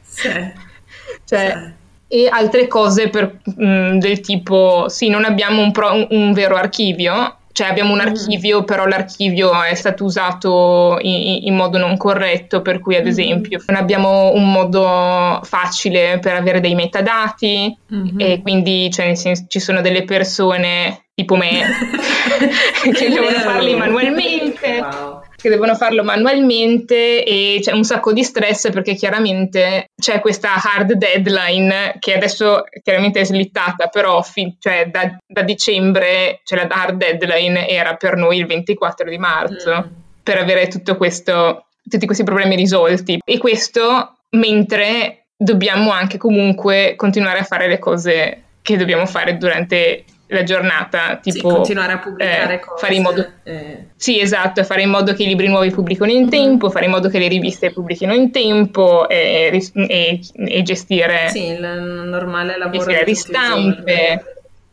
Sì. 0.00 0.30
cioè, 1.26 1.52
sì 1.52 1.78
e 2.12 2.26
altre 2.28 2.66
cose 2.66 3.08
per, 3.08 3.38
mh, 3.44 3.98
del 3.98 4.18
tipo, 4.18 4.88
sì, 4.88 5.08
non 5.08 5.24
abbiamo 5.24 5.62
un, 5.62 5.70
pro, 5.70 5.94
un, 5.94 6.06
un 6.10 6.32
vero 6.32 6.56
archivio, 6.56 7.36
cioè 7.52 7.68
abbiamo 7.68 7.92
un 7.92 7.98
mm. 7.98 8.06
archivio, 8.08 8.64
però 8.64 8.84
l'archivio 8.84 9.62
è 9.62 9.74
stato 9.74 10.02
usato 10.02 10.98
in, 11.02 11.44
in 11.44 11.54
modo 11.54 11.78
non 11.78 11.96
corretto, 11.96 12.62
per 12.62 12.80
cui 12.80 12.96
ad 12.96 13.04
mm. 13.04 13.08
esempio 13.08 13.62
non 13.66 13.76
abbiamo 13.76 14.32
un 14.32 14.50
modo 14.50 15.38
facile 15.44 16.18
per 16.18 16.34
avere 16.34 16.58
dei 16.58 16.74
metadati 16.74 17.72
mm-hmm. 17.94 18.18
e 18.18 18.42
quindi 18.42 18.90
cioè, 18.90 19.14
senso, 19.14 19.44
ci 19.46 19.60
sono 19.60 19.80
delle 19.80 20.02
persone 20.02 21.04
tipo 21.14 21.36
me 21.36 21.62
che 22.92 23.08
devono 23.08 23.38
farli 23.38 23.76
manualmente. 23.76 24.80
Wow 24.80 25.19
che 25.40 25.48
devono 25.48 25.74
farlo 25.74 26.04
manualmente 26.04 27.24
e 27.24 27.58
c'è 27.60 27.72
un 27.72 27.84
sacco 27.84 28.12
di 28.12 28.22
stress 28.22 28.70
perché 28.70 28.94
chiaramente 28.94 29.86
c'è 30.00 30.20
questa 30.20 30.54
hard 30.54 30.92
deadline 30.92 31.96
che 31.98 32.14
adesso 32.14 32.64
chiaramente 32.82 33.20
è 33.20 33.24
slittata, 33.24 33.88
però 33.88 34.22
fi- 34.22 34.56
cioè 34.58 34.88
da, 34.90 35.16
da, 35.26 35.42
dicembre 35.42 36.40
cioè 36.44 36.58
la 36.58 36.68
hard 36.68 36.96
deadline 36.96 37.68
era 37.68 37.94
per 37.94 38.16
noi 38.16 38.38
il 38.38 38.46
24 38.46 39.08
di 39.08 39.18
marzo 39.18 39.84
mm. 39.86 39.92
per 40.22 40.38
avere 40.38 40.68
tutto 40.68 40.96
questo, 40.96 41.66
tutti 41.88 42.06
questi 42.06 42.24
problemi 42.24 42.56
risolti 42.56 43.18
e 43.24 43.38
questo 43.38 44.16
mentre 44.30 45.26
dobbiamo 45.36 45.90
anche 45.90 46.18
comunque 46.18 46.94
continuare 46.96 47.38
a 47.38 47.44
fare 47.44 47.66
le 47.66 47.78
cose 47.78 48.42
che 48.62 48.76
dobbiamo 48.76 49.06
fare 49.06 49.38
durante 49.38 50.04
la 50.30 50.42
giornata, 50.42 51.16
tipo 51.16 51.48
sì, 51.48 51.54
continuare 51.54 51.92
a 51.92 51.98
pubblicare 51.98 52.54
eh, 52.54 52.60
cose. 52.60 52.80
Fare 52.80 52.94
in 52.94 53.02
modo, 53.02 53.26
eh. 53.42 53.84
Sì, 53.96 54.20
esatto, 54.20 54.62
fare 54.64 54.82
in 54.82 54.90
modo 54.90 55.12
che 55.12 55.24
i 55.24 55.26
libri 55.26 55.48
nuovi 55.48 55.70
pubblicano 55.70 56.10
in 56.10 56.28
tempo, 56.28 56.68
mm. 56.68 56.70
fare 56.70 56.84
in 56.84 56.90
modo 56.90 57.08
che 57.08 57.18
le 57.18 57.28
riviste 57.28 57.72
pubblichino 57.72 58.14
in 58.14 58.30
tempo 58.30 59.08
e, 59.08 59.62
e, 59.74 60.20
e 60.34 60.62
gestire 60.62 61.28
Sì, 61.30 61.44
il 61.46 61.60
normale 61.60 62.56
lavoro 62.56 62.78
gestire 62.78 63.04
ristampe. 63.04 64.24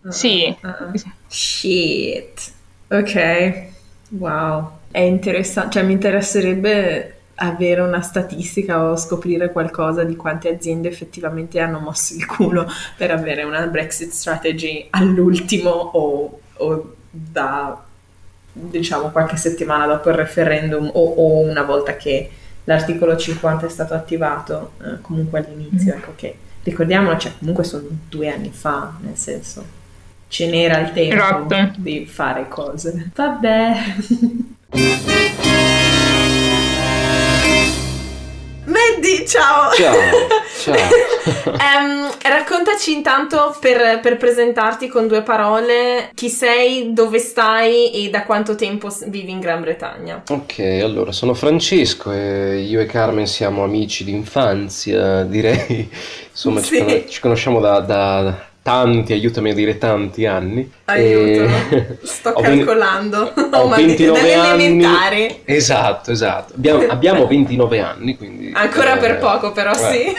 Uh, 0.01 0.11
sì. 0.11 0.55
Uh, 0.61 0.97
Shit. 1.27 2.51
Ok. 2.89 3.65
Wow. 4.09 4.71
È 4.91 4.99
interessante, 4.99 5.71
cioè 5.71 5.83
mi 5.83 5.93
interesserebbe 5.93 7.16
avere 7.39 7.81
una 7.81 8.01
statistica 8.01 8.89
o 8.89 8.95
scoprire 8.95 9.51
qualcosa 9.51 10.03
di 10.03 10.15
quante 10.15 10.49
aziende 10.49 10.87
effettivamente 10.87 11.59
hanno 11.59 11.79
mosso 11.79 12.15
il 12.15 12.25
culo 12.25 12.67
per 12.95 13.11
avere 13.11 13.43
una 13.43 13.65
Brexit 13.67 14.11
strategy 14.11 14.87
all'ultimo 14.89 15.69
o, 15.69 16.39
o 16.53 16.95
da 17.09 17.83
diciamo 18.51 19.09
qualche 19.09 19.37
settimana 19.37 19.85
dopo 19.85 20.09
il 20.09 20.15
referendum 20.15 20.89
o, 20.91 20.99
o, 20.99 21.39
una 21.47 21.61
volta 21.61 21.95
che 21.95 22.29
l'articolo 22.63 23.15
50 23.15 23.67
è 23.67 23.69
stato 23.69 23.93
attivato 23.93 24.71
eh, 24.83 24.99
comunque 25.01 25.39
all'inizio 25.39 25.93
mm. 25.93 25.97
ecco 25.97 26.13
che 26.15 26.35
ricordiamolo 26.63 27.17
cioè 27.17 27.33
comunque 27.37 27.63
sono 27.63 27.83
due 28.09 28.29
anni 28.29 28.49
fa 28.51 28.97
nel 29.01 29.15
senso 29.15 29.63
ce 30.27 30.49
n'era 30.49 30.79
il 30.79 30.91
tempo 30.91 31.15
esatto. 31.53 31.73
di 31.77 32.07
fare 32.07 32.47
cose 32.47 33.11
vabbè 33.13 33.75
Mandy, 38.91 39.25
ciao! 39.27 39.71
Ciao, 39.73 39.93
ciao. 40.59 40.75
um, 41.43 42.11
raccontaci 42.23 42.93
intanto 42.93 43.55
per, 43.59 43.99
per, 43.99 44.17
presentarti 44.17 44.87
con 44.87 45.07
due 45.07 45.23
parole 45.23 46.11
chi 46.13 46.29
sei, 46.29 46.93
dove 46.93 47.19
stai 47.19 47.91
e 47.93 48.09
da 48.09 48.23
quanto 48.23 48.55
tempo 48.55 48.89
vivi 49.07 49.31
in 49.31 49.39
Gran 49.39 49.61
Bretagna. 49.61 50.23
Ok, 50.29 50.59
allora 50.81 51.11
sono 51.11 51.33
Francesco 51.33 52.11
e 52.11 52.59
io 52.59 52.79
e 52.79 52.85
Carmen 52.85 53.27
siamo 53.27 53.63
amici 53.63 54.03
d'infanzia, 54.03 55.23
direi. 55.23 55.89
Insomma, 56.31 56.61
sì. 56.61 57.05
ci, 57.07 57.19
conosciamo 57.19 57.59
da, 57.59 57.79
da 57.79 58.46
tanti, 58.67 59.13
aiutami 59.13 59.51
a 59.51 59.53
dire 59.53 59.77
tanti 59.77 60.25
anni. 60.25 60.69
Aiuto, 60.83 61.43
e... 61.69 61.97
sto 62.03 62.33
calcolando. 62.41 63.31
Ho 63.53 63.69
29 63.71 64.33
anni. 64.33 65.39
Esatto, 65.45 66.11
esatto. 66.11 66.53
Abbiamo, 66.53 66.83
abbiamo 66.87 67.27
29 67.27 67.79
anni, 67.79 68.17
quindi... 68.17 68.51
Ancora 68.53 68.97
eh, 68.97 68.99
per 68.99 69.19
poco 69.19 69.53
però, 69.53 69.71
eh, 69.71 69.75
sì. 69.75 70.13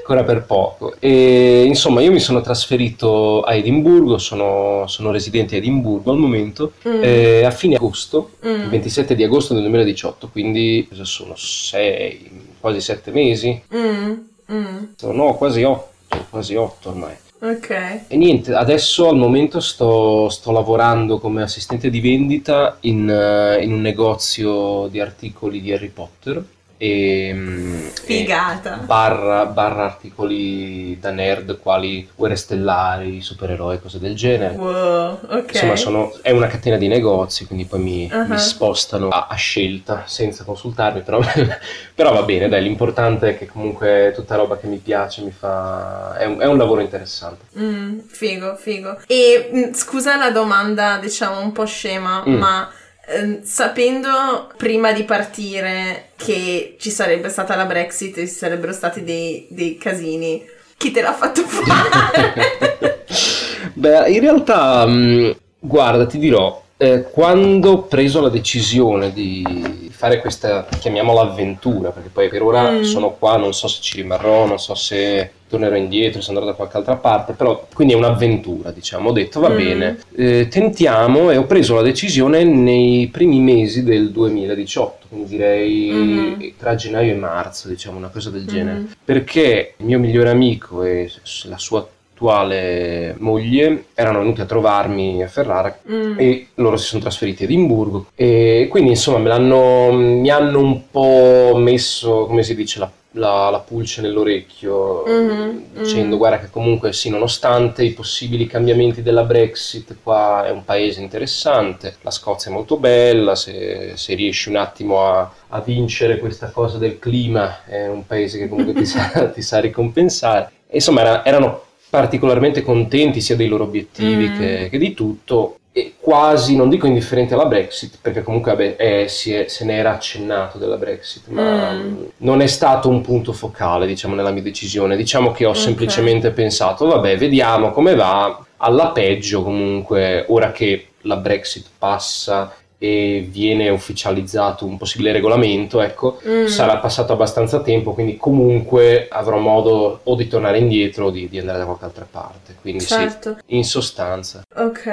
ancora 0.00 0.22
per 0.22 0.42
poco. 0.44 0.96
E 0.98 1.62
insomma, 1.64 2.02
io 2.02 2.12
mi 2.12 2.20
sono 2.20 2.42
trasferito 2.42 3.40
a 3.40 3.54
Edimburgo, 3.54 4.18
sono, 4.18 4.84
sono 4.86 5.10
residente 5.10 5.54
a 5.54 5.58
Edimburgo 5.58 6.10
al 6.10 6.18
momento, 6.18 6.72
mm. 6.86 7.02
eh, 7.02 7.44
a 7.44 7.50
fine 7.50 7.76
agosto, 7.76 8.32
mm. 8.46 8.64
il 8.64 8.68
27 8.68 9.14
di 9.14 9.24
agosto 9.24 9.54
del 9.54 9.62
2018, 9.62 10.28
quindi 10.28 10.86
sono 11.04 11.32
sei, 11.36 12.52
quasi 12.60 12.82
sette 12.82 13.10
mesi. 13.12 13.62
Mm. 13.74 14.12
Mm. 14.52 14.84
No, 15.14 15.34
quasi 15.36 15.62
otto, 15.62 15.88
quasi 16.28 16.54
otto 16.54 16.90
ormai. 16.90 17.16
Ok. 17.44 18.04
E 18.06 18.16
niente, 18.16 18.54
adesso 18.54 19.08
al 19.08 19.16
momento 19.16 19.58
sto, 19.58 20.28
sto 20.28 20.52
lavorando 20.52 21.18
come 21.18 21.42
assistente 21.42 21.90
di 21.90 22.00
vendita 22.00 22.76
in, 22.82 23.08
uh, 23.08 23.60
in, 23.60 23.72
un 23.72 23.80
negozio 23.80 24.86
di 24.86 25.00
articoli 25.00 25.60
di 25.60 25.72
Harry 25.72 25.88
Potter. 25.88 26.40
E, 26.82 27.30
mm, 27.32 27.86
Figata! 28.02 28.80
E 28.80 28.84
barra, 28.84 29.46
barra, 29.46 29.84
articoli 29.84 30.98
da 30.98 31.12
nerd 31.12 31.60
quali 31.60 32.08
guerre 32.12 32.34
stellari, 32.34 33.20
supereroi, 33.20 33.80
cose 33.80 34.00
del 34.00 34.16
genere. 34.16 34.56
Wow, 34.56 35.20
ok. 35.28 35.52
Insomma, 35.52 35.76
sono, 35.76 36.12
è 36.22 36.32
una 36.32 36.48
catena 36.48 36.76
di 36.76 36.88
negozi, 36.88 37.46
quindi 37.46 37.66
poi 37.66 37.78
mi, 37.78 38.10
uh-huh. 38.12 38.26
mi 38.26 38.36
spostano 38.36 39.10
a, 39.10 39.28
a, 39.30 39.34
scelta 39.36 40.02
senza 40.06 40.42
consultarmi, 40.42 41.02
però, 41.02 41.20
però, 41.94 42.12
va 42.12 42.22
bene, 42.24 42.48
dai, 42.48 42.64
l'importante 42.64 43.28
è 43.28 43.38
che 43.38 43.46
comunque 43.46 44.10
tutta 44.12 44.34
roba 44.34 44.58
che 44.58 44.66
mi 44.66 44.78
piace 44.78 45.22
mi 45.22 45.30
fa... 45.30 46.16
è 46.16 46.24
un, 46.24 46.40
è 46.40 46.46
un 46.46 46.58
lavoro 46.58 46.80
interessante. 46.80 47.44
Mm, 47.60 48.00
figo, 48.08 48.56
figo. 48.56 48.98
E 49.06 49.50
mm, 49.54 49.72
scusa 49.74 50.16
la 50.16 50.32
domanda, 50.32 50.98
diciamo, 50.98 51.38
un 51.38 51.52
po' 51.52 51.64
scema, 51.64 52.24
mm. 52.26 52.34
ma 52.36 52.68
Ehm, 53.12 53.42
sapendo 53.42 54.50
prima 54.56 54.92
di 54.92 55.04
partire 55.04 56.12
che 56.16 56.76
ci 56.78 56.90
sarebbe 56.90 57.28
stata 57.28 57.54
la 57.54 57.66
Brexit 57.66 58.16
e 58.16 58.26
ci 58.26 58.32
sarebbero 58.32 58.72
stati 58.72 59.04
dei, 59.04 59.46
dei 59.50 59.76
casini, 59.76 60.42
chi 60.78 60.90
te 60.90 61.02
l'ha 61.02 61.12
fatto 61.12 61.42
fare? 61.42 63.00
Beh, 63.74 64.10
in 64.10 64.20
realtà, 64.20 64.86
mh, 64.86 64.92
mm, 64.92 65.30
guarda, 65.58 66.06
ti 66.06 66.18
dirò, 66.18 66.62
eh, 66.82 67.02
quando 67.02 67.70
ho 67.70 67.82
preso 67.84 68.20
la 68.20 68.28
decisione 68.28 69.12
di 69.12 69.88
fare 69.92 70.18
questa, 70.18 70.66
chiamiamola 70.80 71.20
avventura, 71.20 71.90
perché 71.90 72.08
poi 72.08 72.28
per 72.28 72.42
ora 72.42 72.72
mm. 72.72 72.82
sono 72.82 73.12
qua, 73.12 73.36
non 73.36 73.54
so 73.54 73.68
se 73.68 73.80
ci 73.80 73.98
rimarrò, 73.98 74.46
non 74.46 74.58
so 74.58 74.74
se 74.74 75.30
tornerò 75.48 75.76
indietro, 75.76 76.20
se 76.20 76.30
andrò 76.30 76.44
da 76.44 76.54
qualche 76.54 76.78
altra 76.78 76.96
parte, 76.96 77.34
però 77.34 77.68
quindi 77.72 77.94
è 77.94 77.96
un'avventura, 77.96 78.72
diciamo. 78.72 79.10
Ho 79.10 79.12
detto 79.12 79.38
va 79.38 79.50
mm. 79.50 79.56
bene, 79.56 79.98
eh, 80.16 80.48
tentiamo 80.48 81.30
e 81.30 81.36
ho 81.36 81.44
preso 81.44 81.76
la 81.76 81.82
decisione 81.82 82.42
nei 82.42 83.06
primi 83.12 83.38
mesi 83.38 83.84
del 83.84 84.10
2018, 84.10 85.06
quindi 85.08 85.28
direi 85.28 85.90
mm. 85.92 86.42
tra 86.58 86.74
gennaio 86.74 87.12
e 87.12 87.16
marzo, 87.16 87.68
diciamo, 87.68 87.96
una 87.96 88.08
cosa 88.08 88.30
del 88.30 88.44
genere, 88.44 88.78
mm. 88.80 88.86
perché 89.04 89.74
il 89.76 89.86
mio 89.86 90.00
migliore 90.00 90.30
amico 90.30 90.82
e 90.82 91.08
la 91.44 91.58
sua 91.58 91.86
attuale 92.22 93.16
moglie 93.18 93.86
erano 93.94 94.20
venuti 94.20 94.40
a 94.40 94.46
trovarmi 94.46 95.22
a 95.22 95.28
Ferrara 95.28 95.76
mm. 95.90 96.18
e 96.18 96.46
loro 96.54 96.76
si 96.76 96.86
sono 96.86 97.02
trasferiti 97.02 97.42
a 97.42 97.46
Edimburgo 97.46 98.06
e 98.14 98.68
quindi 98.70 98.90
insomma 98.90 99.18
mi 99.18 100.30
hanno 100.30 100.58
un 100.60 100.90
po' 100.90 101.54
messo, 101.56 102.26
come 102.26 102.44
si 102.44 102.54
dice, 102.54 102.78
la 102.78 102.90
la, 103.14 103.50
la, 103.50 103.58
pulce 103.58 104.00
nell'orecchio 104.00 105.04
mm-hmm, 105.06 105.58
dicendo 105.74 106.08
mm-hmm. 106.08 106.16
guarda 106.16 106.38
che 106.38 106.48
comunque 106.50 106.94
sì 106.94 107.10
nonostante 107.10 107.84
i 107.84 107.92
possibili 107.92 108.46
cambiamenti 108.46 109.02
della 109.02 109.24
Brexit 109.24 109.96
qua 110.02 110.46
è 110.46 110.50
un 110.50 110.64
paese 110.64 111.02
interessante 111.02 111.96
la 112.00 112.10
Scozia 112.10 112.50
è 112.50 112.54
molto 112.54 112.78
bella 112.78 113.34
se, 113.34 113.92
se 113.96 114.14
riesci 114.14 114.48
un 114.48 114.56
attimo 114.56 115.06
a, 115.06 115.30
a, 115.48 115.60
vincere 115.60 116.18
questa 116.18 116.50
cosa 116.52 116.78
del 116.78 116.98
clima 116.98 117.66
è 117.66 117.86
un 117.86 118.06
paese 118.06 118.38
che 118.38 118.48
comunque 118.48 118.72
ti, 118.72 118.86
sa, 118.86 119.28
ti 119.28 119.42
sa 119.42 119.60
ricompensare 119.60 120.50
insomma 120.70 121.02
era, 121.02 121.24
erano 121.24 121.64
particolarmente 121.92 122.62
contenti 122.62 123.20
sia 123.20 123.36
dei 123.36 123.48
loro 123.48 123.64
obiettivi 123.64 124.28
mm. 124.28 124.38
che, 124.38 124.68
che, 124.70 124.78
di 124.78 124.94
tutto 124.94 125.58
e 125.72 125.96
quasi, 126.00 126.56
non 126.56 126.70
dico 126.70 126.86
indifferenti 126.86 127.34
alla 127.34 127.44
Brexit, 127.44 127.98
perché 128.00 128.22
comunque 128.22 128.52
vabbè, 128.52 128.76
è, 128.76 129.04
è, 129.04 129.06
se 129.08 129.64
ne 129.66 129.76
era 129.76 129.92
accennato 129.92 130.56
della 130.56 130.78
Brexit, 130.78 131.28
ma 131.28 131.72
mm. 131.72 132.02
non 132.18 132.40
è 132.40 132.46
stato 132.46 132.88
un 132.88 133.02
punto 133.02 133.34
focale, 133.34 133.86
diciamo, 133.86 134.14
nella 134.14 134.30
mia 134.30 134.40
decisione. 134.40 134.96
Diciamo 134.96 135.32
che 135.32 135.44
ho 135.44 135.50
okay. 135.50 135.60
semplicemente 135.60 136.30
pensato, 136.30 136.86
vabbè, 136.86 137.18
vediamo 137.18 137.72
come 137.72 137.94
va, 137.94 138.42
alla 138.56 138.88
peggio 138.88 139.42
comunque, 139.42 140.24
ora 140.28 140.50
che 140.50 140.86
la 141.02 141.16
Brexit 141.16 141.66
passa 141.76 142.54
e 142.82 143.24
viene 143.30 143.68
ufficializzato 143.68 144.66
un 144.66 144.76
possibile 144.76 145.12
regolamento, 145.12 145.80
ecco, 145.80 146.20
mm. 146.26 146.46
sarà 146.46 146.78
passato 146.78 147.12
abbastanza 147.12 147.60
tempo, 147.60 147.92
quindi 147.92 148.16
comunque 148.16 149.06
avrò 149.08 149.38
modo 149.38 150.00
o 150.02 150.16
di 150.16 150.26
tornare 150.26 150.58
indietro 150.58 151.06
o 151.06 151.10
di, 151.10 151.28
di 151.28 151.38
andare 151.38 151.58
da 151.58 151.64
qualche 151.64 151.84
altra 151.84 152.08
parte. 152.10 152.56
Quindi 152.60 152.84
certo. 152.84 153.36
sì, 153.38 153.54
in 153.54 153.62
sostanza. 153.62 154.42
Ok, 154.56 154.86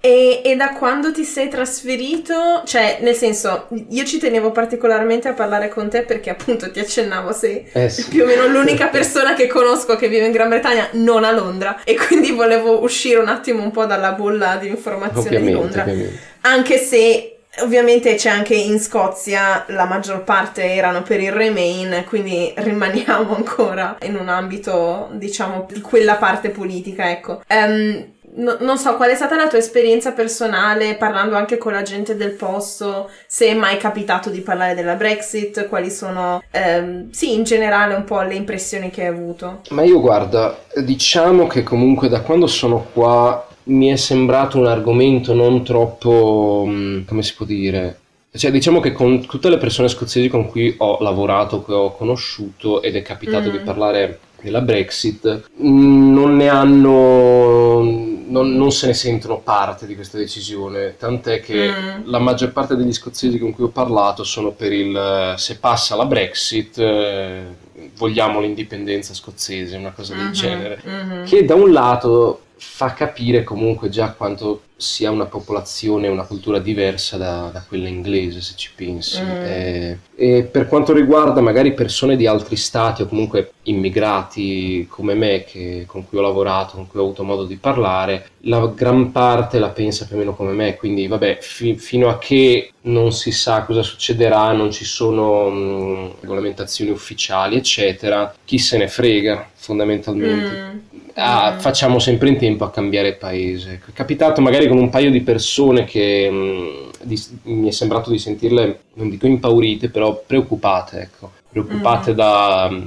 e, 0.00 0.42
e, 0.44 0.56
da 0.56 0.72
quando 0.72 1.12
ti 1.12 1.22
sei 1.22 1.48
trasferito? 1.48 2.62
Cioè, 2.64 2.98
nel 3.02 3.14
senso, 3.14 3.68
io 3.90 4.04
ci 4.04 4.18
tenevo 4.18 4.50
particolarmente 4.50 5.28
a 5.28 5.32
parlare 5.32 5.68
con 5.68 5.88
te 5.88 6.02
perché 6.02 6.30
appunto 6.30 6.68
ti 6.72 6.80
accennavo, 6.80 7.30
sei 7.30 7.64
eh 7.72 7.88
sì. 7.88 8.08
più 8.10 8.24
o 8.24 8.26
meno 8.26 8.48
l'unica 8.48 8.88
persona 8.88 9.34
che 9.34 9.46
conosco 9.46 9.94
che 9.94 10.08
vive 10.08 10.26
in 10.26 10.32
Gran 10.32 10.48
Bretagna, 10.48 10.88
non 10.94 11.22
a 11.22 11.30
Londra, 11.30 11.84
e 11.84 11.94
quindi 11.94 12.32
volevo 12.32 12.82
uscire 12.82 13.20
un 13.20 13.28
attimo 13.28 13.62
un 13.62 13.70
po' 13.70 13.86
dalla 13.86 14.10
bolla 14.14 14.56
di 14.56 14.66
informazioni 14.66 15.26
ovviamente, 15.26 15.52
di 15.52 15.62
Londra. 15.62 15.82
Ovviamente. 15.82 16.34
Anche 16.40 16.78
se 16.78 17.35
Ovviamente 17.60 18.14
c'è 18.14 18.28
anche 18.28 18.54
in 18.54 18.78
Scozia, 18.78 19.64
la 19.68 19.86
maggior 19.86 20.22
parte 20.24 20.74
erano 20.74 21.02
per 21.02 21.20
il 21.20 21.32
Remain, 21.32 22.04
quindi 22.06 22.52
rimaniamo 22.54 23.34
ancora 23.36 23.96
in 24.02 24.16
un 24.16 24.28
ambito, 24.28 25.08
diciamo, 25.12 25.66
di 25.70 25.80
quella 25.80 26.16
parte 26.16 26.50
politica, 26.50 27.10
ecco. 27.10 27.42
Um, 27.48 28.14
no, 28.36 28.56
non 28.60 28.78
so, 28.78 28.96
qual 28.96 29.10
è 29.10 29.14
stata 29.14 29.36
la 29.36 29.48
tua 29.48 29.58
esperienza 29.58 30.12
personale 30.12 30.96
parlando 30.96 31.36
anche 31.36 31.56
con 31.56 31.72
la 31.72 31.82
gente 31.82 32.16
del 32.16 32.32
posto, 32.32 33.10
se 33.26 33.46
è 33.46 33.54
mai 33.54 33.78
capitato 33.78 34.30
di 34.30 34.40
parlare 34.40 34.74
della 34.74 34.94
Brexit, 34.94 35.68
quali 35.68 35.90
sono, 35.90 36.42
ehm, 36.50 37.10
sì, 37.10 37.34
in 37.34 37.44
generale 37.44 37.94
un 37.94 38.04
po' 38.04 38.20
le 38.22 38.34
impressioni 38.34 38.90
che 38.90 39.02
hai 39.02 39.08
avuto? 39.08 39.62
Ma 39.70 39.82
io 39.82 40.00
guarda, 40.00 40.58
diciamo 40.74 41.46
che 41.46 41.62
comunque 41.62 42.08
da 42.08 42.20
quando 42.20 42.46
sono 42.46 42.86
qua 42.92 43.45
mi 43.66 43.88
è 43.88 43.96
sembrato 43.96 44.58
un 44.58 44.66
argomento 44.66 45.34
non 45.34 45.64
troppo, 45.64 46.64
mm, 46.66 47.04
come 47.06 47.22
si 47.22 47.34
può 47.34 47.46
dire, 47.46 48.00
cioè, 48.36 48.50
diciamo 48.50 48.80
che 48.80 48.92
con 48.92 49.24
tutte 49.26 49.48
le 49.48 49.58
persone 49.58 49.88
scozzesi 49.88 50.28
con 50.28 50.48
cui 50.48 50.74
ho 50.78 50.98
lavorato, 51.00 51.64
che 51.64 51.72
ho 51.72 51.92
conosciuto 51.92 52.82
ed 52.82 52.96
è 52.96 53.02
capitato 53.02 53.48
mm. 53.48 53.52
di 53.52 53.58
parlare 53.58 54.18
della 54.42 54.60
Brexit, 54.60 55.48
mm, 55.62 56.12
non 56.12 56.36
ne 56.36 56.48
hanno, 56.48 57.80
non, 58.28 58.52
non, 58.52 58.70
se 58.72 58.88
ne 58.88 58.94
sentono 58.94 59.38
parte 59.38 59.86
di 59.86 59.94
questa 59.94 60.18
decisione. 60.18 60.96
Tant'è 60.96 61.40
che 61.40 61.70
mm. 61.70 62.02
la 62.04 62.18
maggior 62.18 62.52
parte 62.52 62.76
degli 62.76 62.92
scozzesi 62.92 63.38
con 63.38 63.52
cui 63.52 63.64
ho 63.64 63.68
parlato 63.68 64.22
sono 64.22 64.50
per 64.50 64.72
il 64.72 65.34
se 65.36 65.58
passa 65.58 65.96
la 65.96 66.04
Brexit. 66.04 66.78
Eh, 66.78 67.64
vogliamo 67.96 68.40
l'indipendenza 68.40 69.14
scozzese, 69.14 69.76
una 69.76 69.92
cosa 69.92 70.14
del 70.14 70.24
mm-hmm, 70.24 70.32
genere. 70.32 70.82
Mm-hmm. 70.86 71.24
Che 71.24 71.44
da 71.44 71.54
un 71.54 71.72
lato 71.72 72.40
fa 72.58 72.94
capire 72.94 73.44
comunque 73.44 73.88
già 73.88 74.12
quanto 74.12 74.62
sia 74.78 75.10
una 75.10 75.24
popolazione, 75.24 76.08
una 76.08 76.26
cultura 76.26 76.58
diversa 76.58 77.16
da, 77.16 77.48
da 77.50 77.64
quella 77.66 77.88
inglese, 77.88 78.42
se 78.42 78.54
ci 78.56 78.70
pensi. 78.74 79.20
Mm. 79.22 79.42
E, 79.44 79.98
e, 80.14 80.42
per 80.42 80.66
quanto 80.66 80.92
riguarda 80.92 81.40
magari 81.40 81.72
persone 81.72 82.16
di 82.16 82.26
altri 82.26 82.56
stati 82.56 83.02
o 83.02 83.06
comunque 83.06 83.52
immigrati 83.64 84.86
come 84.88 85.14
me, 85.14 85.44
che, 85.44 85.84
con 85.86 86.06
cui 86.06 86.18
ho 86.18 86.22
lavorato, 86.22 86.76
con 86.76 86.86
cui 86.86 87.00
ho 87.00 87.04
avuto 87.04 87.24
modo 87.24 87.44
di 87.44 87.56
parlare, 87.56 88.28
la 88.40 88.66
gran 88.66 89.12
parte 89.12 89.58
la 89.58 89.70
pensa 89.70 90.04
più 90.04 90.16
o 90.16 90.18
meno 90.18 90.34
come 90.34 90.52
me, 90.52 90.76
quindi 90.76 91.06
vabbè, 91.06 91.38
fi, 91.40 91.76
fino 91.76 92.08
a 92.08 92.18
che 92.18 92.72
non 92.82 93.12
si 93.12 93.32
sa 93.32 93.64
cosa 93.64 93.82
succederà, 93.82 94.52
non 94.52 94.70
ci 94.70 94.84
sono 94.84 95.48
mh, 95.48 95.58
mm, 95.58 96.06
regolamentazioni 96.20 96.90
ufficiali, 96.90 97.56
eccetera, 97.56 98.34
chi 98.44 98.58
se 98.58 98.76
ne 98.76 98.88
frega 98.88 99.48
fondamentalmente. 99.54 100.60
Mm 100.60 100.95
ah, 101.16 101.54
mm. 101.54 101.58
facciamo 101.58 101.98
sempre 101.98 102.28
in 102.28 102.36
tempo 102.36 102.64
a 102.64 102.70
cambiare 102.70 103.14
paese. 103.14 103.80
È 103.84 103.92
capitato 103.92 104.40
magari 104.40 104.68
con 104.68 104.78
un 104.78 104.88
paio 104.88 105.10
di 105.10 105.20
persone 105.20 105.84
che 105.84 106.30
mh, 106.30 106.36
mm, 106.36 106.90
di, 107.02 107.22
mi 107.44 107.68
è 107.68 107.72
sembrato 107.72 108.10
di 108.10 108.18
sentirle, 108.18 108.80
non 108.94 109.08
dico 109.08 109.26
impaurite, 109.26 109.88
però 109.88 110.22
preoccupate, 110.26 111.00
ecco, 111.00 111.32
preoccupate 111.48 112.12
mm. 112.12 112.14
da, 112.14 112.80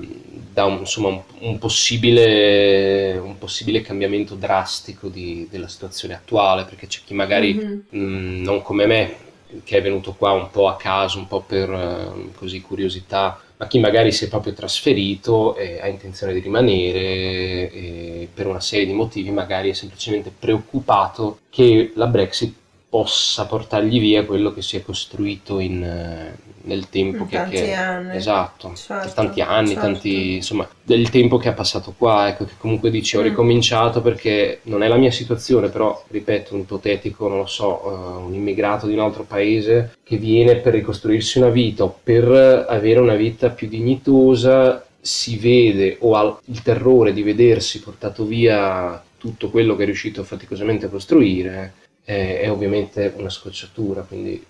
da 0.54 0.66
un, 0.66 0.80
insomma, 0.80 1.08
un, 1.10 1.22
un, 1.40 1.58
possibile, 1.58 3.18
un, 3.18 3.38
possibile, 3.38 3.82
cambiamento 3.82 4.36
drastico 4.36 5.08
di, 5.08 5.48
della 5.50 5.68
situazione 5.68 6.14
attuale, 6.14 6.66
perché 6.66 6.88
c'è 6.88 7.02
chi 7.06 7.14
magari 7.14 7.54
mm-hmm. 7.54 8.40
mh, 8.40 8.42
non 8.44 8.62
come 8.62 8.86
me, 8.86 9.16
che 9.64 9.78
è 9.78 9.82
venuto 9.82 10.14
qua 10.14 10.32
un 10.32 10.50
po' 10.52 10.68
a 10.68 10.76
caso, 10.76 11.18
un 11.18 11.28
po' 11.28 11.42
per 11.42 11.70
uh, 11.70 12.32
così 12.36 12.62
curiosità, 12.62 13.40
ma 13.60 13.68
chi 13.68 13.80
magari 13.80 14.14
si 14.14 14.26
è 14.26 14.30
proprio 14.30 14.54
trasferito 14.54 15.56
e 15.56 15.82
ha 15.82 15.88
intenzione 15.88 16.32
di 16.32 16.40
rimanere 16.40 17.72
e 17.72 18.30
per 18.34 18.48
una 18.48 18.62
serie 18.62 18.86
di 18.86 18.94
motivi 18.94 19.32
magari 19.32 19.70
è 19.70 19.74
semplicemente 19.74 20.32
preoccupato 20.38 21.40
che 21.50 21.92
la 21.96 22.08
Brexit 22.08 22.56
possa 22.88 23.46
portargli 23.46 24.00
via 24.00 24.26
quello 24.26 24.54
che 24.54 24.62
si 24.62 24.78
è 24.78 24.82
costruito 24.82 25.60
in, 25.60 25.84
eh, 25.84 26.38
nel 26.64 26.90
tempo 26.90 27.26
che, 27.26 27.44
che 27.50 27.74
anni. 27.74 28.16
esatto 28.16 28.74
certo, 28.76 29.14
tanti 29.14 29.42
anni 29.42 29.70
certo. 29.70 29.82
tanti 29.82 30.36
insomma 30.36 30.68
del 30.84 31.10
tempo 31.10 31.38
che 31.38 31.50
ha 31.50 31.54
passato 31.54 31.94
qua 31.98 32.28
ecco 32.30 32.46
che 32.46 32.54
comunque 32.58 32.90
dici 32.90 33.18
ho 33.18 33.22
mm. 33.22 33.24
ricominciato 33.24 34.02
perché 34.02 34.60
non 34.64 34.84
è 34.84 34.88
la 34.88 34.98
mia 34.98 35.12
situazione 35.12 35.70
però 35.70 36.04
ripeto 36.08 36.54
un 36.54 36.62
ipotetico 36.62 37.28
non 37.28 37.38
lo 37.38 37.46
so 37.46 37.82
uh, 37.86 38.26
un 38.26 38.34
immigrato 38.34 38.88
di 38.88 38.94
un 38.94 39.00
altro 39.00 39.24
paese 39.24 39.96
che 40.04 40.18
viene 40.18 40.56
per 40.56 40.74
ricostruirsi 40.74 41.38
una 41.38 41.50
vita 41.50 41.84
o 41.84 42.00
per 42.04 42.66
avere 42.68 43.00
una 43.00 43.16
vita 43.16 43.50
più 43.50 43.68
dignitosa 43.68 44.86
si 45.02 45.38
vede 45.38 45.98
o 46.00 46.16
ha 46.16 46.40
il 46.46 46.62
terrore 46.62 47.14
di 47.14 47.24
vedersi 47.24 47.80
portato 47.80 48.26
via 48.26 49.02
tutto 49.18 49.50
quello 49.50 49.76
che 49.76 49.84
è 49.84 49.86
riuscito 49.86 50.24
faticosamente 50.24 50.88
a 50.88 50.90
costruire 50.90 51.74
è, 52.10 52.40
è 52.42 52.52
ovviamente 52.52 53.14
una 53.18 53.30
scocciatura, 53.30 54.02
quindi 54.02 54.44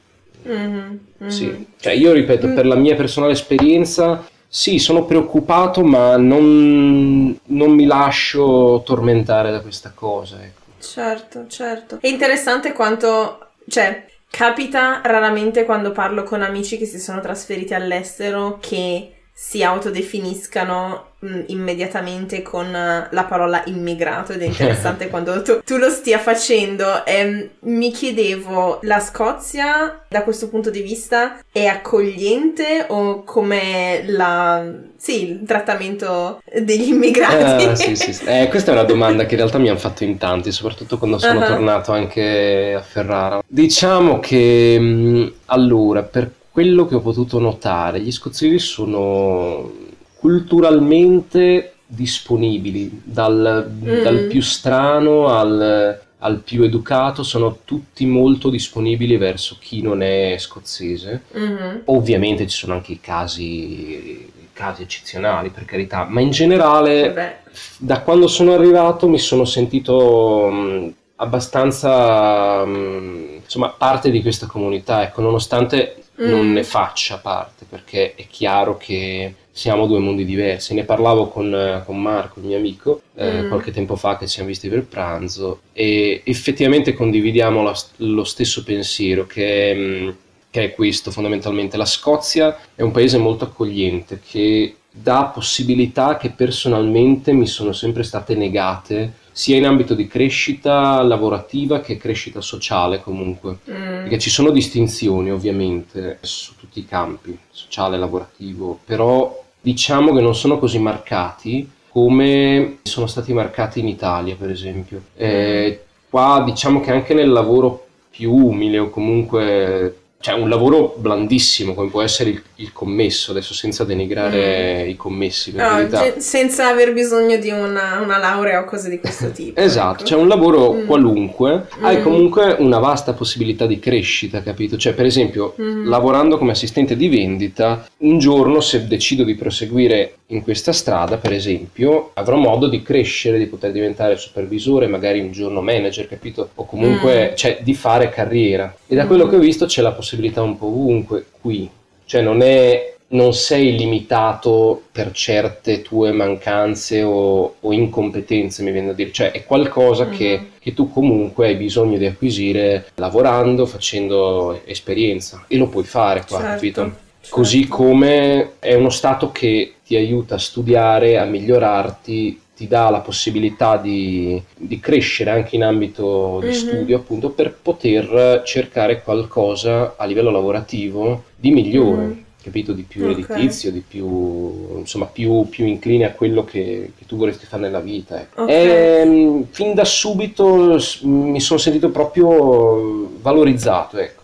mm-hmm, 0.47 0.97
mm-hmm. 1.21 1.29
sì. 1.29 1.67
Cioè, 1.79 1.93
io 1.93 2.11
ripeto, 2.11 2.47
mm. 2.47 2.55
per 2.55 2.65
la 2.65 2.75
mia 2.75 2.95
personale 2.95 3.33
esperienza, 3.33 4.27
sì, 4.47 4.79
sono 4.79 5.05
preoccupato, 5.05 5.83
ma 5.83 6.17
non, 6.17 7.37
non 7.45 7.71
mi 7.71 7.85
lascio 7.85 8.81
tormentare 8.85 9.51
da 9.51 9.61
questa 9.61 9.91
cosa. 9.93 10.37
Ecco. 10.41 10.61
Certo, 10.79 11.45
certo. 11.47 11.97
È 12.01 12.07
interessante 12.07 12.73
quanto, 12.73 13.47
cioè, 13.67 14.05
capita 14.29 15.01
raramente 15.03 15.65
quando 15.65 15.91
parlo 15.91 16.23
con 16.23 16.41
amici 16.41 16.77
che 16.77 16.85
si 16.85 16.99
sono 16.99 17.19
trasferiti 17.19 17.73
all'estero 17.73 18.57
che 18.61 19.13
si 19.41 19.63
autodefiniscano 19.63 21.11
mh, 21.19 21.43
immediatamente 21.47 22.41
con 22.41 22.65
uh, 22.65 23.07
la 23.09 23.23
parola 23.23 23.63
immigrato 23.67 24.33
ed 24.33 24.41
è 24.41 24.45
interessante 24.45 25.07
quando 25.09 25.41
tu, 25.41 25.61
tu, 25.63 25.77
lo 25.77 25.89
stia 25.89 26.19
facendo. 26.19 27.05
E, 27.05 27.51
mi 27.61 27.89
chiedevo, 27.89 28.79
la 28.81 28.99
Scozia 28.99 30.03
da 30.09 30.23
questo 30.23 30.49
punto 30.49 30.69
di 30.69 30.81
vista 30.81 31.39
è 31.53 31.65
accogliente 31.67 32.87
o 32.89 33.23
come 33.23 34.03
la, 34.07 34.61
sì, 34.97 35.29
il 35.29 35.45
trattamento 35.45 36.41
degli 36.61 36.89
immigrati? 36.89 37.63
Ah, 37.63 37.75
sì, 37.75 37.95
sì, 37.95 38.11
sì. 38.11 38.25
Eh, 38.25 38.49
questa 38.49 38.71
è 38.71 38.73
una 38.73 38.83
domanda 38.83 39.25
che 39.25 39.35
in 39.35 39.39
realtà 39.39 39.57
mi 39.57 39.69
hanno 39.69 39.79
fatto 39.79 40.03
in 40.03 40.17
tanti, 40.17 40.51
soprattutto 40.51 40.97
quando 40.97 41.17
sono 41.17 41.39
uh-huh. 41.39 41.47
tornato 41.47 41.93
anche 41.93 42.73
a 42.77 42.81
Ferrara. 42.81 43.41
Diciamo 43.47 44.19
che 44.19 44.77
mh, 44.77 45.33
allora, 45.45 46.03
per 46.03 46.29
quello 46.51 46.85
che 46.85 46.95
ho 46.95 47.01
potuto 47.01 47.39
notare, 47.39 47.99
gli 48.01 48.11
scozzesi 48.11 48.59
sono 48.59 49.71
culturalmente 50.15 51.73
disponibili, 51.85 53.01
dal, 53.03 53.71
mm. 53.71 54.01
dal 54.01 54.19
più 54.27 54.41
strano 54.41 55.27
al, 55.27 55.99
al, 56.19 56.41
più 56.41 56.63
educato, 56.63 57.23
sono 57.23 57.59
tutti 57.65 58.05
molto 58.05 58.49
disponibili 58.49 59.17
verso 59.17 59.57
chi 59.59 59.81
non 59.81 60.03
è 60.03 60.35
scozzese. 60.37 61.23
Mm-hmm. 61.37 61.77
Ovviamente 61.85 62.45
ci 62.47 62.57
sono 62.57 62.73
anche 62.73 62.91
i 62.91 62.99
casi, 62.99 64.31
casi 64.53 64.83
eccezionali, 64.83 65.49
per 65.49 65.65
carità, 65.65 66.05
ma 66.07 66.21
in 66.21 66.31
generale, 66.31 67.11
Beh. 67.11 67.35
da 67.77 68.01
quando 68.01 68.27
sono 68.27 68.53
arrivato 68.53 69.07
mi 69.07 69.19
sono 69.19 69.45
sentito 69.45 70.49
mh, 70.51 70.93
abbastanza 71.15 72.63
mh, 72.65 73.39
insomma 73.43 73.69
parte 73.69 74.11
di 74.11 74.21
questa 74.21 74.45
comunità, 74.45 75.01
ecco, 75.01 75.21
nonostante 75.21 76.03
mm. 76.21 76.29
non 76.29 76.51
ne 76.51 76.63
faccia 76.63 77.17
parte, 77.17 77.65
perché 77.67 78.15
è 78.15 78.25
chiaro 78.27 78.77
che 78.77 79.33
siamo 79.51 79.87
due 79.87 79.99
mondi 79.99 80.25
diversi. 80.25 80.73
Ne 80.73 80.83
parlavo 80.83 81.27
con, 81.27 81.83
con 81.85 82.01
Marco, 82.01 82.39
il 82.39 82.45
mio 82.45 82.57
amico, 82.57 83.01
eh, 83.15 83.43
mm. 83.43 83.47
qualche 83.49 83.71
tempo 83.71 83.95
fa 83.95 84.17
che 84.17 84.25
ci 84.25 84.33
siamo 84.33 84.49
visti 84.49 84.69
per 84.69 84.85
pranzo 84.85 85.61
e 85.73 86.21
effettivamente 86.23 86.93
condividiamo 86.93 87.61
la, 87.63 87.75
lo 87.97 88.23
stesso 88.23 88.63
pensiero 88.63 89.25
che, 89.25 89.73
mm, 89.75 90.09
che 90.49 90.63
è 90.63 90.73
questo 90.73 91.11
fondamentalmente. 91.11 91.77
La 91.77 91.85
Scozia 91.85 92.57
è 92.73 92.81
un 92.81 92.91
paese 92.91 93.17
molto 93.17 93.45
accogliente 93.45 94.21
che 94.25 94.75
dà 94.91 95.25
possibilità 95.25 96.17
che 96.17 96.31
personalmente 96.31 97.31
mi 97.31 97.47
sono 97.47 97.73
sempre 97.73 98.03
state 98.03 98.35
negate 98.35 99.13
sia 99.31 99.55
in 99.55 99.65
ambito 99.65 99.93
di 99.93 100.07
crescita 100.07 101.01
lavorativa 101.01 101.81
che 101.81 101.97
crescita 101.97 102.41
sociale 102.41 103.01
comunque, 103.01 103.59
mm. 103.69 104.01
perché 104.01 104.19
ci 104.19 104.29
sono 104.29 104.51
distinzioni 104.51 105.31
ovviamente 105.31 106.17
su 106.21 106.55
tutti 106.57 106.79
i 106.79 106.85
campi, 106.85 107.37
sociale, 107.49 107.97
lavorativo, 107.97 108.79
però 108.85 109.43
diciamo 109.61 110.13
che 110.13 110.21
non 110.21 110.35
sono 110.35 110.57
così 110.57 110.79
marcati 110.79 111.69
come 111.89 112.77
sono 112.83 113.07
stati 113.07 113.33
marcati 113.33 113.79
in 113.79 113.87
Italia 113.87 114.35
per 114.35 114.49
esempio. 114.49 115.01
Eh, 115.15 115.83
qua 116.09 116.43
diciamo 116.45 116.79
che 116.81 116.91
anche 116.91 117.13
nel 117.13 117.29
lavoro 117.29 117.85
più 118.09 118.33
umile 118.33 118.79
o 118.79 118.89
comunque 118.89 119.97
cioè 120.21 120.33
un 120.33 120.49
lavoro 120.49 120.95
blandissimo 120.97 121.73
come 121.73 121.89
può 121.89 122.01
essere 122.01 122.31
il, 122.31 122.43
il 122.55 122.73
commesso, 122.73 123.31
adesso 123.31 123.53
senza 123.53 123.85
denigrare 123.85 124.83
mm. 124.83 124.89
i 124.89 124.95
commessi. 124.97 125.53
No, 125.55 125.87
ge- 125.87 126.15
senza 126.17 126.67
aver 126.67 126.91
bisogno 126.91 127.37
di 127.37 127.51
una, 127.51 128.01
una, 128.01 128.17
laurea 128.17 128.59
o 128.59 128.65
cose 128.65 128.89
di 128.89 128.99
questo 128.99 129.31
tipo. 129.31 129.57
esatto, 129.57 129.99
ecco. 129.99 130.05
cioè 130.05 130.19
un 130.19 130.27
lavoro 130.27 130.73
mm. 130.73 130.85
qualunque, 130.85 131.67
mm. 131.77 131.85
hai 131.85 132.01
comunque 132.01 132.57
una 132.59 132.79
vasta 132.79 133.13
possibilità 133.13 133.65
di 133.65 133.79
crescita, 133.79 134.43
capito? 134.43 134.75
Cioè 134.75 134.91
per 134.91 135.05
esempio 135.05 135.55
mm. 135.59 135.87
lavorando 135.87 136.37
come 136.37 136.51
assistente 136.51 136.97
di 136.97 137.07
vendita, 137.07 137.87
un 137.99 138.19
giorno 138.19 138.59
se 138.59 138.87
decido 138.87 139.23
di 139.23 139.35
proseguire 139.35 140.15
in 140.31 140.43
questa 140.43 140.73
strada, 140.73 141.17
per 141.17 141.31
esempio, 141.31 142.11
avrò 142.13 142.35
modo 142.35 142.67
di 142.67 142.83
crescere, 142.83 143.39
di 143.39 143.47
poter 143.47 143.71
diventare 143.71 144.17
supervisore, 144.17 144.85
magari 144.85 145.21
un 145.21 145.31
giorno 145.31 145.61
manager, 145.61 146.07
capito? 146.07 146.49
O 146.55 146.65
comunque, 146.65 147.31
mm. 147.31 147.35
cioè, 147.35 147.59
di 147.63 147.73
fare 147.73 148.09
carriera. 148.09 148.75
E 148.85 148.95
da 148.95 149.07
quello 149.07 149.27
che 149.27 149.37
ho 149.37 149.39
visto 149.39 149.65
c'è 149.65 149.81
la 149.81 149.91
possibilità 149.91 150.07
un 150.15 150.57
po' 150.57 150.67
ovunque 150.67 151.25
qui. 151.41 151.69
Cioè, 152.05 152.21
non 152.21 152.41
è 152.41 152.95
non 153.09 153.33
sei 153.33 153.75
limitato 153.75 154.83
per 154.91 155.11
certe 155.11 155.81
tue 155.81 156.11
mancanze 156.11 157.01
o, 157.01 157.55
o, 157.59 157.73
incompetenze, 157.73 158.61
mi 158.61 158.71
viene 158.71 158.87
da 158.87 158.93
dire, 158.93 159.11
cioè 159.11 159.31
è 159.31 159.45
qualcosa 159.45 160.05
mm-hmm. 160.05 160.17
che, 160.17 160.49
che, 160.59 160.73
tu 160.73 160.91
comunque 160.91 161.47
hai 161.47 161.55
bisogno 161.55 161.97
di 161.97 162.05
acquisire 162.05 162.91
lavorando, 162.95 163.65
facendo 163.65 164.61
esperienza 164.65 165.45
e 165.47 165.57
lo 165.57 165.67
puoi 165.67 165.85
fare 165.85 166.23
qua, 166.27 166.37
certo. 166.39 166.53
capito? 166.53 166.97
Così 167.29 167.67
come 167.67 168.53
è 168.59 168.73
uno 168.73 168.89
stato 168.89 169.31
che 169.31 169.73
ti 169.85 169.95
aiuta 169.95 170.35
a 170.35 170.39
studiare, 170.39 171.17
a 171.17 171.25
migliorarti, 171.25 172.41
ti 172.59 172.67
dà 172.67 172.89
la 172.89 172.99
possibilità 172.99 173.77
di, 173.77 174.41
di 174.53 174.81
crescere 174.81 175.29
anche 175.29 175.55
in 175.55 175.63
ambito 175.63 176.39
di 176.41 176.47
mm-hmm. 176.47 176.55
studio, 176.55 176.97
appunto, 176.97 177.29
per 177.29 177.55
poter 177.55 178.41
cercare 178.43 179.01
qualcosa 179.01 179.93
a 179.95 180.03
livello 180.03 180.29
lavorativo 180.29 181.23
di 181.37 181.51
migliore. 181.51 182.01
Mm-hmm 182.01 182.27
capito, 182.41 182.71
di 182.71 182.83
più 182.83 183.05
okay. 183.05 183.49
di 183.71 183.83
più, 183.85 184.77
insomma, 184.77 185.05
più, 185.05 185.47
più, 185.49 185.65
incline 185.65 186.05
a 186.05 186.11
quello 186.11 186.45
che, 186.45 186.93
che, 186.97 187.05
tu 187.05 187.17
vorresti 187.17 187.45
fare 187.45 187.63
nella 187.63 187.81
vita. 187.81 188.19
Ecco. 188.19 188.43
Okay. 188.43 188.55
E, 188.55 189.01
ehm, 189.01 189.45
fin 189.51 189.73
da 189.73 189.83
subito 189.83 190.79
mi 191.01 191.39
sono 191.41 191.59
sentito 191.59 191.89
proprio 191.89 193.09
valorizzato, 193.21 193.97
ecco 193.97 194.18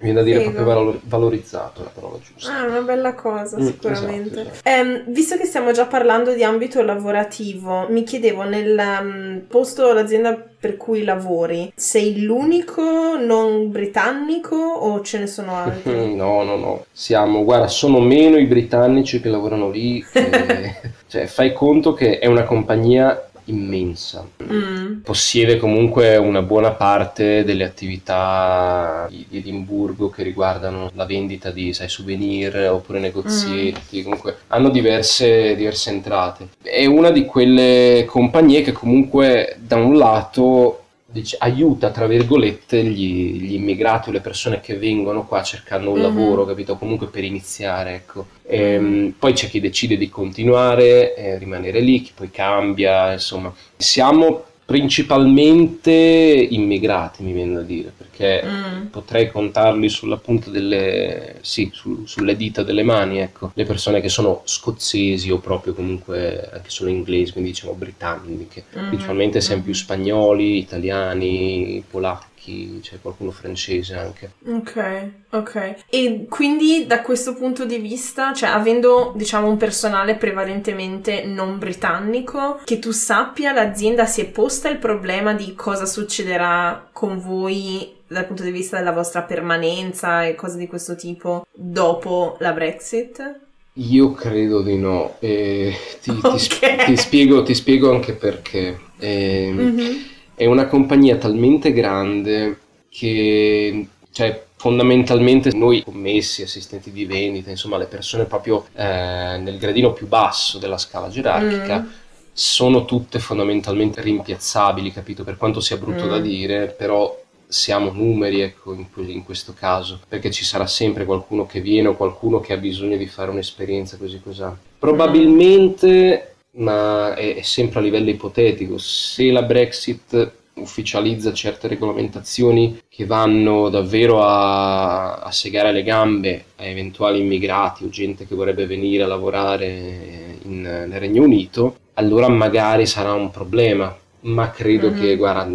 viene 0.00 0.20
da 0.20 0.24
dire 0.24 0.40
Figo. 0.40 0.62
proprio 0.62 1.00
valorizzato 1.04 1.82
la 1.82 1.90
parola 1.92 2.18
giusta. 2.24 2.56
Ah, 2.56 2.64
una 2.64 2.80
bella 2.80 3.14
cosa, 3.14 3.58
mm, 3.58 3.66
sicuramente. 3.66 4.40
Esatto, 4.40 4.50
esatto. 4.50 4.68
Eh, 4.68 5.04
visto 5.06 5.36
che 5.36 5.44
stiamo 5.44 5.72
già 5.72 5.86
parlando 5.86 6.32
di 6.32 6.42
ambito 6.42 6.82
lavorativo, 6.82 7.86
mi 7.90 8.02
chiedevo 8.02 8.42
nel 8.44 8.78
um, 8.78 9.42
posto, 9.46 9.92
l'azienda 9.92 10.48
per 10.60 10.76
cui 10.76 11.04
lavori, 11.04 11.72
sei 11.74 12.22
l'unico 12.22 13.16
non 13.16 13.70
britannico 13.70 14.56
o 14.56 15.00
ce 15.02 15.18
ne 15.18 15.26
sono 15.26 15.54
altri? 15.54 16.14
no, 16.16 16.42
no, 16.44 16.56
no. 16.56 16.84
Siamo, 16.92 17.44
guarda, 17.44 17.68
sono 17.68 18.00
meno 18.00 18.38
i 18.38 18.46
britannici 18.46 19.20
che 19.20 19.28
lavorano 19.28 19.70
lì. 19.70 20.02
Che, 20.02 20.74
cioè, 21.08 21.26
fai 21.26 21.52
conto 21.52 21.92
che 21.92 22.18
è 22.18 22.26
una 22.26 22.44
compagnia 22.44 23.29
immensa. 23.50 24.26
Mm. 24.42 25.00
Possiede 25.02 25.58
comunque 25.58 26.16
una 26.16 26.42
buona 26.42 26.70
parte 26.72 27.44
delle 27.44 27.64
attività 27.64 29.06
di, 29.08 29.26
di, 29.28 29.38
Edimburgo 29.38 30.10
che 30.10 30.22
riguardano 30.22 30.90
la 30.94 31.04
vendita 31.04 31.50
di 31.50 31.72
sai, 31.72 31.88
souvenir 31.88 32.68
oppure 32.70 32.98
negozietti, 32.98 34.00
mm. 34.00 34.02
comunque 34.02 34.36
hanno 34.48 34.70
diverse, 34.70 35.54
diverse 35.54 35.90
entrate. 35.90 36.48
È 36.62 36.86
una 36.86 37.10
di 37.10 37.24
quelle 37.24 38.04
compagnie 38.06 38.62
che 38.62 38.72
comunque 38.72 39.56
da 39.60 39.76
un 39.76 39.96
lato 39.96 40.79
dice, 41.10 41.36
aiuta, 41.38 41.90
tra 41.90 42.06
virgolette, 42.06 42.82
gli, 42.84 43.40
gli, 43.40 43.54
immigrati 43.54 44.08
o 44.08 44.12
le 44.12 44.20
persone 44.20 44.60
che 44.60 44.76
vengono 44.76 45.26
qua 45.26 45.42
cercando 45.42 45.90
un 45.90 45.98
mm-hmm. 45.98 46.04
lavoro, 46.04 46.44
capito? 46.44 46.76
Comunque 46.76 47.08
per 47.08 47.24
iniziare, 47.24 47.94
ecco. 47.94 48.26
E, 48.42 48.58
ehm, 48.58 49.14
poi 49.18 49.32
c'è 49.32 49.48
chi 49.48 49.60
decide 49.60 49.96
di 49.96 50.08
continuare, 50.08 51.14
eh, 51.14 51.38
rimanere 51.38 51.80
lì, 51.80 52.00
chi 52.00 52.12
poi 52.14 52.30
cambia, 52.30 53.12
insomma. 53.12 53.52
Siamo 53.76 54.44
principalmente 54.70 55.90
immigrati, 55.90 57.24
mi 57.24 57.32
viene 57.32 57.54
da 57.54 57.62
dire, 57.62 57.92
perché 57.96 58.40
mm. 58.46 58.86
potrei 58.86 59.28
contarli 59.28 59.88
sulla 59.88 60.16
punta 60.16 60.48
delle, 60.48 61.38
sì, 61.40 61.70
su, 61.72 62.06
sulle 62.06 62.36
dita 62.36 62.62
delle 62.62 62.84
mani, 62.84 63.18
ecco, 63.18 63.50
le 63.54 63.64
persone 63.64 64.00
che 64.00 64.08
sono 64.08 64.42
scozzesi 64.44 65.28
o 65.32 65.38
proprio 65.38 65.74
comunque 65.74 66.48
anche 66.52 66.70
solo 66.70 66.88
inglesi, 66.88 67.32
quindi 67.32 67.50
diciamo 67.50 67.72
britanniche, 67.72 68.66
mm. 68.78 68.86
principalmente 68.86 69.40
siamo 69.40 69.62
più 69.62 69.74
spagnoli, 69.74 70.58
italiani, 70.58 71.82
polacchi 71.90 72.29
tedeschi, 72.40 72.80
c'è 72.82 73.00
qualcuno 73.00 73.30
francese 73.30 73.94
anche. 73.94 74.32
Ok, 74.46 75.10
ok. 75.30 75.74
E 75.88 76.26
quindi 76.28 76.86
da 76.86 77.02
questo 77.02 77.34
punto 77.34 77.64
di 77.64 77.78
vista, 77.78 78.32
cioè 78.32 78.48
avendo 78.48 79.12
diciamo 79.14 79.48
un 79.48 79.56
personale 79.56 80.16
prevalentemente 80.16 81.24
non 81.24 81.58
britannico, 81.58 82.60
che 82.64 82.78
tu 82.78 82.90
sappia 82.90 83.52
l'azienda 83.52 84.06
si 84.06 84.22
è 84.22 84.26
posta 84.26 84.68
il 84.68 84.78
problema 84.78 85.34
di 85.34 85.54
cosa 85.54 85.86
succederà 85.86 86.88
con 86.92 87.20
voi 87.20 87.98
dal 88.06 88.26
punto 88.26 88.42
di 88.42 88.50
vista 88.50 88.76
della 88.76 88.92
vostra 88.92 89.22
permanenza 89.22 90.24
e 90.24 90.34
cose 90.34 90.58
di 90.58 90.66
questo 90.66 90.96
tipo 90.96 91.46
dopo 91.52 92.36
la 92.40 92.52
Brexit? 92.52 93.40
Io 93.74 94.12
credo 94.12 94.62
di 94.62 94.76
no. 94.76 95.14
Eh, 95.20 95.72
ti, 96.02 96.10
okay. 96.10 96.78
ti, 96.78 96.84
ti, 96.86 96.96
spiego, 96.96 97.42
ti, 97.44 97.54
spiego, 97.54 97.92
anche 97.92 98.14
perché. 98.14 98.78
Eh, 98.98 99.50
mm-hmm 99.52 100.18
è 100.40 100.46
una 100.46 100.68
compagnia 100.68 101.18
talmente 101.18 101.70
grande 101.70 102.60
che 102.88 103.86
cioè, 104.10 104.42
fondamentalmente 104.56 105.50
noi 105.52 105.84
commessi, 105.84 106.40
assistenti 106.40 106.90
di 106.92 107.04
vendita, 107.04 107.50
insomma 107.50 107.76
le 107.76 107.84
persone 107.84 108.24
proprio 108.24 108.64
eh, 108.74 109.36
nel 109.38 109.58
gradino 109.58 109.92
più 109.92 110.06
basso 110.06 110.56
della 110.56 110.78
scala 110.78 111.10
gerarchica 111.10 111.80
mm. 111.80 111.86
sono 112.32 112.86
tutte 112.86 113.18
fondamentalmente 113.18 114.00
rimpiazzabili, 114.00 114.90
capito? 114.90 115.24
Per 115.24 115.36
quanto 115.36 115.60
sia 115.60 115.76
brutto 115.76 116.06
mm. 116.06 116.08
da 116.08 116.18
dire, 116.18 116.68
però 116.68 117.14
siamo 117.46 117.92
numeri 117.92 118.40
ecco, 118.40 118.72
in, 118.72 118.86
in, 119.08 119.24
questo 119.24 119.52
caso, 119.52 120.00
perché 120.08 120.30
ci 120.30 120.46
sarà 120.46 120.66
sempre 120.66 121.04
qualcuno 121.04 121.44
che 121.44 121.60
viene 121.60 121.88
o 121.88 121.96
qualcuno 121.96 122.40
che 122.40 122.54
ha 122.54 122.56
bisogno 122.56 122.96
di 122.96 123.06
fare 123.06 123.30
un'esperienza 123.30 123.98
così 123.98 124.22
cos'ha. 124.22 124.56
Probabilmente 124.78 126.29
ma 126.52 127.14
è, 127.14 127.36
è 127.36 127.42
sempre 127.42 127.80
a 127.80 127.82
livello 127.82 128.10
ipotetico. 128.10 128.78
Se 128.78 129.30
la 129.30 129.42
Brexit 129.42 130.38
ufficializza 130.54 131.32
certe 131.32 131.68
regolamentazioni 131.68 132.80
che 132.88 133.06
vanno 133.06 133.68
davvero 133.68 134.22
a, 134.22 135.14
a, 135.16 135.30
segare 135.30 135.72
le 135.72 135.82
gambe 135.82 136.44
a 136.56 136.64
eventuali 136.64 137.20
immigrati 137.20 137.84
o 137.84 137.88
gente 137.88 138.26
che 138.26 138.34
vorrebbe 138.34 138.66
venire 138.66 139.04
a 139.04 139.06
lavorare 139.06 140.38
in, 140.42 140.60
nel 140.60 141.00
Regno 141.00 141.22
Unito, 141.22 141.76
allora 141.94 142.28
magari 142.28 142.86
sarà 142.86 143.12
un 143.12 143.30
problema, 143.30 143.96
ma 144.22 144.50
credo 144.50 144.90
mm-hmm. 144.90 145.00
che 145.00 145.16
guarda, 145.16 145.48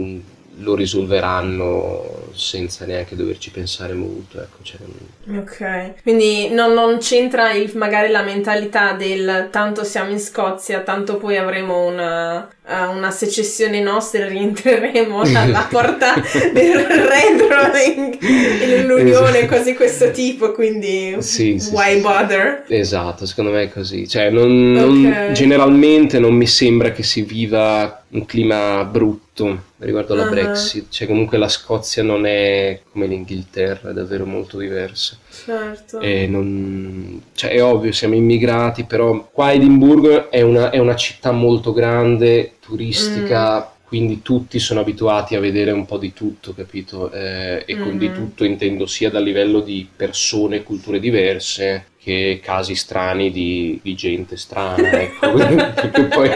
lo 0.58 0.76
risolveranno 0.76 2.30
senza 2.34 2.86
neanche 2.86 3.16
doverci 3.16 3.52
pensare 3.52 3.94
molto. 3.94 4.42
Ecco, 4.42 4.58
cioè... 4.62 4.80
Ok, 5.38 6.02
quindi 6.02 6.50
non, 6.50 6.74
non 6.74 6.98
c'entra 7.00 7.52
il, 7.54 7.76
magari 7.76 8.12
la 8.12 8.24
mentalità 8.24 8.94
del 8.94 9.50
tanto 9.52 9.84
siamo 9.84 10.12
in 10.12 10.20
Scozia, 10.20 10.82
tanto 10.82 11.18
poi 11.18 11.38
avremo 11.38 11.86
una, 11.86 12.48
uh, 12.68 12.96
una 12.96 13.12
secessione 13.12 13.80
nostra 13.82 14.28
rientreremo 14.28 15.24
dalla 15.32 15.68
porta 15.70 16.14
del 16.54 16.86
retro 16.86 17.78
in, 17.86 18.18
in 18.22 18.86
l'unione, 18.86 19.40
esatto. 19.40 19.56
così 19.56 19.74
questo 19.74 20.12
tipo, 20.12 20.52
quindi 20.52 21.16
sì, 21.20 21.62
why 21.72 21.96
sì, 21.96 22.02
bother? 22.02 22.66
Esatto, 22.68 23.26
secondo 23.26 23.52
me 23.52 23.64
è 23.64 23.70
così. 23.70 24.08
Cioè, 24.08 24.30
non, 24.30 24.72
non, 24.72 25.32
generalmente 25.34 26.20
non 26.20 26.34
mi 26.34 26.48
sembra 26.48 26.92
che 26.92 27.04
si 27.04 27.22
viva 27.22 28.04
un 28.10 28.26
clima 28.26 28.84
brutto 28.86 29.64
riguardo 29.80 30.14
alla 30.14 30.24
uh-huh. 30.24 30.30
Brexit, 30.30 30.86
cioè 30.90 31.08
comunque 31.08 31.38
la 31.38 31.50
Scozia 31.50 32.02
non 32.02 32.26
è 32.26 32.80
come 32.92 33.08
l'Inghilterra, 33.08 33.90
è 33.90 33.94
davvero 33.94 34.26
molto 34.26 34.58
diversa. 34.58 35.18
Certo. 35.44 36.00
E 36.00 36.28
non, 36.28 37.22
cioè 37.34 37.52
è 37.52 37.64
ovvio, 37.64 37.92
siamo 37.92 38.16
immigrati, 38.16 38.86
però 38.86 39.30
qua 39.32 39.52
Edimburgo 39.52 40.30
è 40.30 40.42
una, 40.42 40.70
è 40.70 40.78
una 40.78 40.96
città 40.96 41.32
molto 41.32 41.74
grande, 41.74 42.54
turistica. 42.60 43.60
Mm 43.60 43.74
quindi 43.88 44.22
tutti 44.24 44.60
sono 44.60 44.80
abituati 44.80 45.36
a 45.36 45.40
vedere 45.40 45.72
un 45.72 45.86
po' 45.86 45.98
di 45.98 46.12
tutto, 46.12 46.54
capito? 46.54 47.12
Eh, 47.12 47.64
e 47.66 47.76
mm-hmm. 47.76 47.84
con 47.84 47.98
di 47.98 48.10
mm. 48.10 48.14
tutto 48.14 48.44
intendo 48.44 48.88
sia 48.88 49.12
dal 49.12 49.24
livello 49.24 49.60
di 49.62 49.88
persone, 49.96 50.64
culture 50.64 51.00
diverse, 51.00 51.86
che 52.02 52.40
casi 52.44 52.76
strani 52.76 53.32
di, 53.32 53.80
di 53.82 53.96
gente 53.96 54.38
strana, 54.38 54.92
ecco. 54.92 55.32
poi 56.14 56.30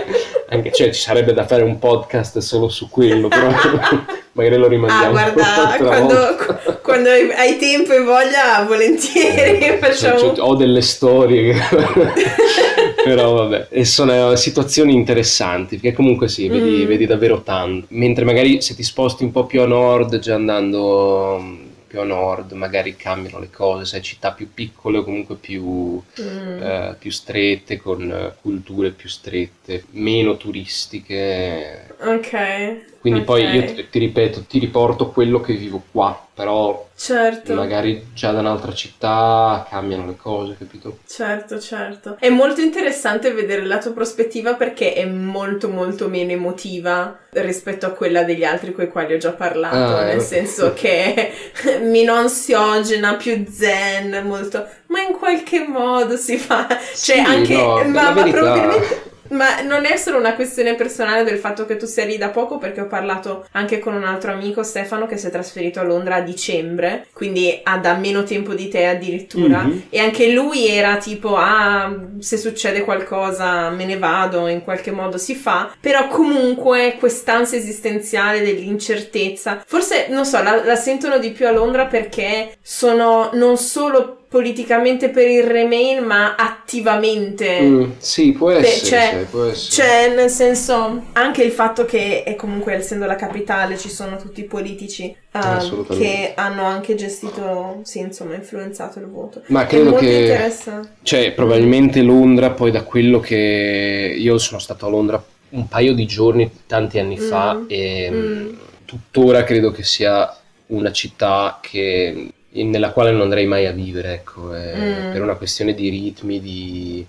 anche, 0.50 0.72
cioè, 0.72 0.92
ci 0.92 1.02
sarebbe 1.02 1.34
da 1.34 1.46
fare 1.46 1.64
un 1.64 1.80
podcast 1.80 2.38
solo 2.38 2.70
su 2.70 2.88
quello, 2.88 3.28
però 3.28 3.50
magari 4.34 4.56
lo 4.56 4.68
rimandiamo. 4.68 5.18
Ah, 5.18 5.30
guarda, 5.32 5.76
quando, 5.78 6.69
quando, 6.90 7.10
hai 7.10 7.58
tempo 7.58 7.94
e 7.94 8.02
voglia, 8.02 8.64
volentieri 8.66 9.60
eh, 9.60 9.78
facciamo. 9.80 10.20
Cioè, 10.20 10.40
ho 10.40 10.56
delle 10.56 10.82
storie. 10.82 11.54
Però 13.04 13.34
vabbè, 13.34 13.68
e 13.70 13.86
sono 13.86 14.36
situazioni 14.36 14.94
interessanti, 14.94 15.78
perché 15.78 15.96
comunque 15.96 16.28
sì, 16.28 16.48
vedi, 16.48 16.84
mm. 16.84 16.88
vedi 16.88 17.06
davvero 17.06 17.42
tanto. 17.44 17.86
Mentre 17.90 18.26
magari 18.26 18.62
se 18.62 18.76
ti 18.76 18.84
sposti 18.84 19.24
un 19.24 19.32
po' 19.32 19.46
più 19.46 19.62
a 19.62 19.68
nord, 19.68 20.18
già 20.18 20.34
andando 20.34 21.68
più 21.90 22.00
a 22.00 22.04
nord 22.04 22.52
magari 22.52 22.96
cambiano 22.96 23.40
le 23.40 23.50
cose, 23.50 23.84
sai, 23.86 24.04
città 24.04 24.32
più 24.32 24.54
piccole 24.54 25.00
o 25.00 25.04
comunque 25.04 25.36
più, 25.36 26.00
mm. 26.22 26.62
eh, 26.62 26.96
più 27.00 27.10
strette, 27.12 27.78
con 27.78 28.34
culture 28.42 28.92
più 28.92 29.10
strette, 29.10 29.86
meno 29.92 30.38
turistiche. 30.38 31.96
Ok. 32.00 32.99
Quindi 33.00 33.22
okay. 33.22 33.44
poi 33.44 33.56
io 33.56 33.74
ti, 33.74 33.90
ti, 33.90 34.00
ripeto, 34.00 34.44
ti 34.44 34.60
riporto 34.60 35.08
quello 35.08 35.40
che 35.40 35.54
vivo 35.54 35.82
qua, 35.90 36.28
però 36.34 36.88
certo. 36.96 37.54
magari 37.54 38.08
già 38.14 38.32
da 38.32 38.40
un'altra 38.40 38.74
città 38.74 39.66
cambiano 39.70 40.06
le 40.06 40.18
cose, 40.18 40.58
capito? 40.58 40.98
Certo, 41.08 41.60
certo. 41.60 42.18
È 42.20 42.28
molto 42.28 42.60
interessante 42.60 43.32
vedere 43.32 43.66
la 43.66 43.78
tua 43.78 43.94
prospettiva 43.94 44.56
perché 44.56 44.94
è 44.94 45.06
molto 45.06 45.70
molto 45.70 46.10
meno 46.10 46.32
emotiva 46.32 47.18
rispetto 47.32 47.86
a 47.86 47.92
quella 47.92 48.24
degli 48.24 48.44
altri 48.44 48.74
con 48.74 48.84
i 48.84 48.90
quali 48.90 49.14
ho 49.14 49.18
già 49.18 49.32
parlato, 49.32 49.96
ah, 49.96 50.04
nel 50.04 50.18
eh. 50.18 50.22
senso 50.22 50.74
che 50.74 51.32
è 51.64 51.80
meno 51.80 52.14
ansiogena, 52.14 53.16
più 53.16 53.46
zen, 53.50 54.24
molto... 54.26 54.68
ma 54.88 55.02
in 55.02 55.14
qualche 55.14 55.66
modo 55.66 56.18
si 56.18 56.38
fa... 56.38 56.68
Cioè 56.68 56.84
sì, 56.94 57.20
anche... 57.20 57.56
No, 57.56 57.82
ma, 57.86 58.12
ma 58.12 58.24
probabilmente 58.24 59.09
ma 59.30 59.62
non 59.62 59.86
è 59.86 59.96
solo 59.98 60.18
una 60.18 60.36
questione 60.36 60.76
personale 60.76 61.24
del 61.24 61.38
fatto 61.38 61.66
che 61.66 61.78
tu 61.78 61.86
sia 61.86 62.06
lì 62.06 62.18
da 62.18 62.30
poco, 62.30 62.58
perché 62.58 62.82
ho 62.82 62.88
parlato 62.88 63.48
anche 63.52 63.80
con 63.80 63.94
un 63.94 64.04
altro 64.04 64.32
amico, 64.32 64.64
Stefano, 64.64 65.06
che 65.06 65.18
si 65.18 65.28
è 65.28 65.30
trasferito 65.32 65.80
a 65.80 65.84
Londra 65.84 66.16
a 66.16 66.22
dicembre, 66.22 67.08
quindi 67.14 67.60
ha 67.64 67.78
da 67.78 67.96
meno 67.96 68.24
tempo 68.24 68.54
di 68.54 68.68
te 68.70 68.86
addirittura. 68.86 69.64
Mm-hmm. 69.64 69.80
E 69.90 70.00
anche 70.00 70.32
lui 70.32 70.68
era 70.68 70.98
tipo, 70.98 71.36
ah, 71.36 71.96
se 72.20 72.38
succede 72.38 72.82
qualcosa 72.82 73.70
me 73.70 73.86
ne 73.86 73.98
vado, 73.98 74.48
in 74.48 74.64
qualche 74.64 74.92
modo 74.92 75.18
si 75.18 75.36
fa. 75.36 75.74
Però 75.80 76.08
comunque 76.08 76.96
quest'ansia 77.00 77.58
esistenziale 77.58 78.42
dell'incertezza, 78.42 79.64
forse, 79.66 80.08
non 80.10 80.26
so, 80.26 80.42
la, 80.42 80.64
la 80.64 80.76
sentono 80.76 81.18
di 81.18 81.32
più 81.32 81.48
a 81.48 81.52
Londra 81.52 81.86
perché 81.86 82.58
sono 82.62 83.30
non 83.34 83.58
solo 83.58 84.19
politicamente 84.30 85.10
per 85.10 85.28
il 85.28 85.44
Remain, 85.44 86.04
ma 86.04 86.36
attivamente. 86.36 87.62
Mm, 87.62 87.92
sì, 87.98 88.32
può 88.32 88.52
essere, 88.52 88.88
cioè, 88.88 89.10
cioè, 89.12 89.26
può 89.26 89.44
essere. 89.46 89.72
Cioè, 89.72 90.16
nel 90.16 90.30
senso, 90.30 91.06
anche 91.14 91.44
il 91.44 91.52
fatto 91.52 91.84
che, 91.86 92.22
e 92.24 92.36
comunque 92.36 92.76
essendo 92.76 93.08
la 93.08 93.16
capitale, 93.16 93.76
ci 93.76 93.90
sono 93.90 94.18
tutti 94.18 94.42
i 94.42 94.44
politici 94.44 95.14
uh, 95.34 95.86
che 95.88 96.34
hanno 96.36 96.64
anche 96.64 96.94
gestito, 96.94 97.80
sì, 97.84 98.00
insomma, 98.00 98.36
influenzato 98.36 99.00
il 99.00 99.08
voto. 99.08 99.42
Ma 99.48 99.66
credo 99.66 99.96
che. 99.96 100.54
Cioè, 101.02 101.32
probabilmente 101.32 102.04
Londra, 102.04 102.52
poi 102.52 102.70
da 102.70 102.84
quello 102.84 103.20
che. 103.20 104.16
Io 104.16 104.38
sono 104.38 104.60
stato 104.60 104.86
a 104.86 104.90
Londra 104.90 105.24
un 105.50 105.68
paio 105.68 105.96
di 105.96 106.06
giorni, 106.06 106.52
tanti 106.68 107.00
anni 107.00 107.18
fa, 107.18 107.56
mm, 107.56 107.66
e 107.68 108.10
mm. 108.12 108.50
tuttora 108.86 109.44
credo 109.44 109.72
che 109.72 109.82
sia 109.82 110.32
una 110.68 110.92
città 110.92 111.58
che 111.64 112.34
nella 112.52 112.92
quale 112.92 113.12
non 113.12 113.22
andrei 113.22 113.46
mai 113.46 113.66
a 113.66 113.72
vivere, 113.72 114.14
ecco, 114.14 114.56
eh, 114.56 114.76
mm. 114.76 115.12
per 115.12 115.22
una 115.22 115.36
questione 115.36 115.74
di 115.74 115.90
ritmi, 115.90 116.40
di, 116.40 117.06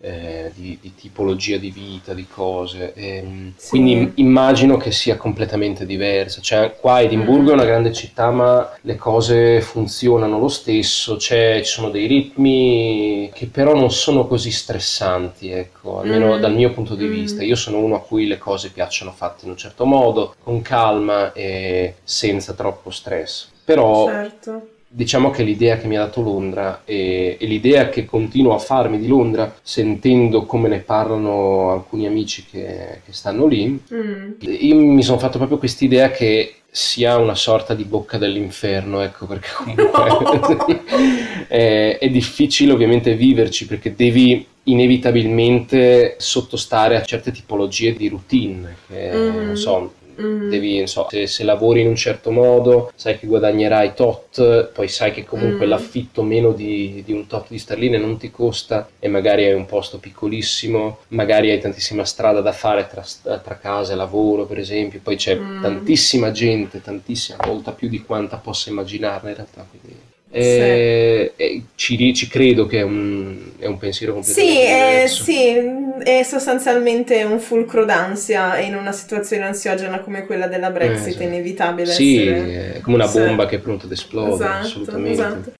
eh, 0.00 0.52
di, 0.54 0.76
di 0.78 0.94
tipologia 0.94 1.56
di 1.56 1.70
vita, 1.70 2.12
di 2.12 2.26
cose. 2.26 2.92
E, 2.92 3.16
ehm, 3.16 3.52
sì. 3.56 3.70
Quindi 3.70 4.12
immagino 4.16 4.76
che 4.76 4.92
sia 4.92 5.16
completamente 5.16 5.86
diversa. 5.86 6.42
Cioè, 6.42 6.76
qua 6.78 7.00
Edimburgo 7.00 7.44
mm. 7.44 7.50
è 7.50 7.52
una 7.54 7.64
grande 7.64 7.92
città, 7.94 8.30
ma 8.30 8.70
le 8.82 8.96
cose 8.96 9.62
funzionano 9.62 10.38
lo 10.38 10.48
stesso, 10.48 11.16
cioè, 11.16 11.62
ci 11.64 11.72
sono 11.72 11.88
dei 11.88 12.06
ritmi 12.06 13.30
che 13.32 13.46
però 13.46 13.74
non 13.74 13.90
sono 13.90 14.26
così 14.26 14.50
stressanti, 14.50 15.50
ecco, 15.50 16.00
almeno 16.00 16.36
mm. 16.36 16.40
dal 16.40 16.54
mio 16.54 16.72
punto 16.72 16.94
di 16.94 17.06
mm. 17.06 17.10
vista. 17.10 17.42
Io 17.42 17.56
sono 17.56 17.78
uno 17.78 17.94
a 17.94 18.02
cui 18.02 18.26
le 18.26 18.36
cose 18.36 18.70
piacciono 18.70 19.12
fatte 19.12 19.46
in 19.46 19.52
un 19.52 19.56
certo 19.56 19.86
modo, 19.86 20.34
con 20.42 20.60
calma 20.60 21.32
e 21.32 21.94
senza 22.04 22.52
troppo 22.52 22.90
stress. 22.90 23.48
Però 23.64 24.06
certo 24.08 24.72
diciamo 24.94 25.30
che 25.30 25.42
l'idea 25.42 25.76
che 25.76 25.88
mi 25.88 25.96
ha 25.96 26.04
dato 26.04 26.22
Londra 26.22 26.82
e, 26.84 27.36
e, 27.40 27.46
l'idea 27.46 27.88
che 27.88 28.04
continuo 28.04 28.54
a 28.54 28.58
farmi 28.58 29.00
di 29.00 29.08
Londra 29.08 29.52
sentendo 29.60 30.44
come 30.44 30.68
ne 30.68 30.78
parlano 30.78 31.72
alcuni 31.72 32.06
amici 32.06 32.44
che, 32.48 33.00
che 33.04 33.12
stanno 33.12 33.46
lì, 33.46 33.82
mm. 33.92 34.30
io 34.38 34.76
mi 34.76 35.02
sono 35.02 35.18
fatto 35.18 35.38
proprio 35.38 35.58
quest'idea 35.58 36.12
che 36.12 36.54
sia 36.70 37.18
una 37.18 37.34
sorta 37.34 37.74
di 37.74 37.84
bocca 37.84 38.18
dell'inferno, 38.18 39.00
ecco 39.00 39.26
perché 39.26 39.48
comunque 39.56 39.90
no. 39.92 40.82
è, 41.48 41.98
è 42.00 42.08
difficile 42.08 42.72
ovviamente 42.72 43.16
viverci 43.16 43.66
perché 43.66 43.96
devi 43.96 44.46
inevitabilmente 44.64 46.14
sottostare 46.18 46.96
a 46.96 47.02
certe 47.02 47.32
tipologie 47.32 47.94
di 47.94 48.08
routine 48.08 48.76
che 48.86 49.12
mm. 49.12 49.46
non 49.46 49.56
so 49.56 49.92
Mm. 50.20 50.48
Devi, 50.48 50.86
so, 50.86 51.06
se, 51.10 51.26
se, 51.26 51.44
lavori 51.44 51.80
in 51.80 51.88
un 51.88 51.96
certo 51.96 52.30
modo, 52.30 52.92
sai 52.94 53.18
che 53.18 53.26
guadagnerai 53.26 53.94
tot, 53.94 54.70
poi 54.72 54.88
sai 54.88 55.12
che 55.12 55.24
comunque 55.24 55.66
mm. 55.66 55.68
l'affitto 55.68 56.22
meno 56.22 56.52
di, 56.52 57.02
di, 57.04 57.12
un 57.12 57.26
tot 57.26 57.46
di 57.48 57.58
sterline 57.58 57.98
non 57.98 58.16
ti 58.16 58.30
costa 58.30 58.88
e 58.98 59.08
magari 59.08 59.44
hai 59.44 59.54
un 59.54 59.66
posto 59.66 59.98
piccolissimo, 59.98 60.98
magari 61.08 61.50
hai 61.50 61.60
tantissima 61.60 62.04
strada 62.04 62.40
da 62.40 62.52
fare 62.52 62.86
tra, 62.86 63.04
tra 63.38 63.58
casa 63.58 63.92
e 63.92 63.96
lavoro, 63.96 64.46
per 64.46 64.58
esempio. 64.58 65.00
Poi 65.02 65.16
c'è 65.16 65.36
mm. 65.36 65.62
tantissima 65.62 66.30
gente, 66.30 66.80
tantissima, 66.80 67.38
molta 67.46 67.72
più 67.72 67.88
di 67.88 68.02
quanta 68.02 68.36
possa 68.36 68.70
immaginarne 68.70 69.30
in 69.30 69.36
realtà. 69.36 69.66
Quindi 69.68 70.12
eh, 70.36 71.32
sì. 71.36 71.64
ci, 71.76 72.14
ci, 72.14 72.26
credo 72.26 72.66
che 72.66 72.78
è 72.80 72.82
un, 72.82 73.36
è 73.56 73.66
un 73.66 73.78
pensiero 73.78 74.14
completamente 74.14 74.52
sì, 74.52 74.66
diverso. 74.66 75.22
È, 75.22 75.24
sì, 75.24 75.83
è 76.02 76.22
sostanzialmente 76.22 77.22
un 77.24 77.38
fulcro 77.38 77.84
d'ansia 77.84 78.58
in 78.58 78.74
una 78.74 78.92
situazione 78.92 79.44
ansiogena 79.44 80.00
come 80.00 80.26
quella 80.26 80.46
della 80.46 80.70
Brexit, 80.70 81.06
eh, 81.06 81.08
esatto. 81.10 81.22
è 81.22 81.26
inevitabile. 81.26 81.92
Sì, 81.92 82.26
essere... 82.26 82.74
è 82.74 82.80
come 82.80 82.96
una 82.96 83.08
bomba 83.08 83.42
sì. 83.44 83.48
che 83.50 83.56
è 83.56 83.58
pronta 83.58 83.86
ad 83.86 83.92
esplodere, 83.92 84.34
esatto, 84.34 84.66
assolutamente. 84.66 85.12
Esatto. 85.12 85.52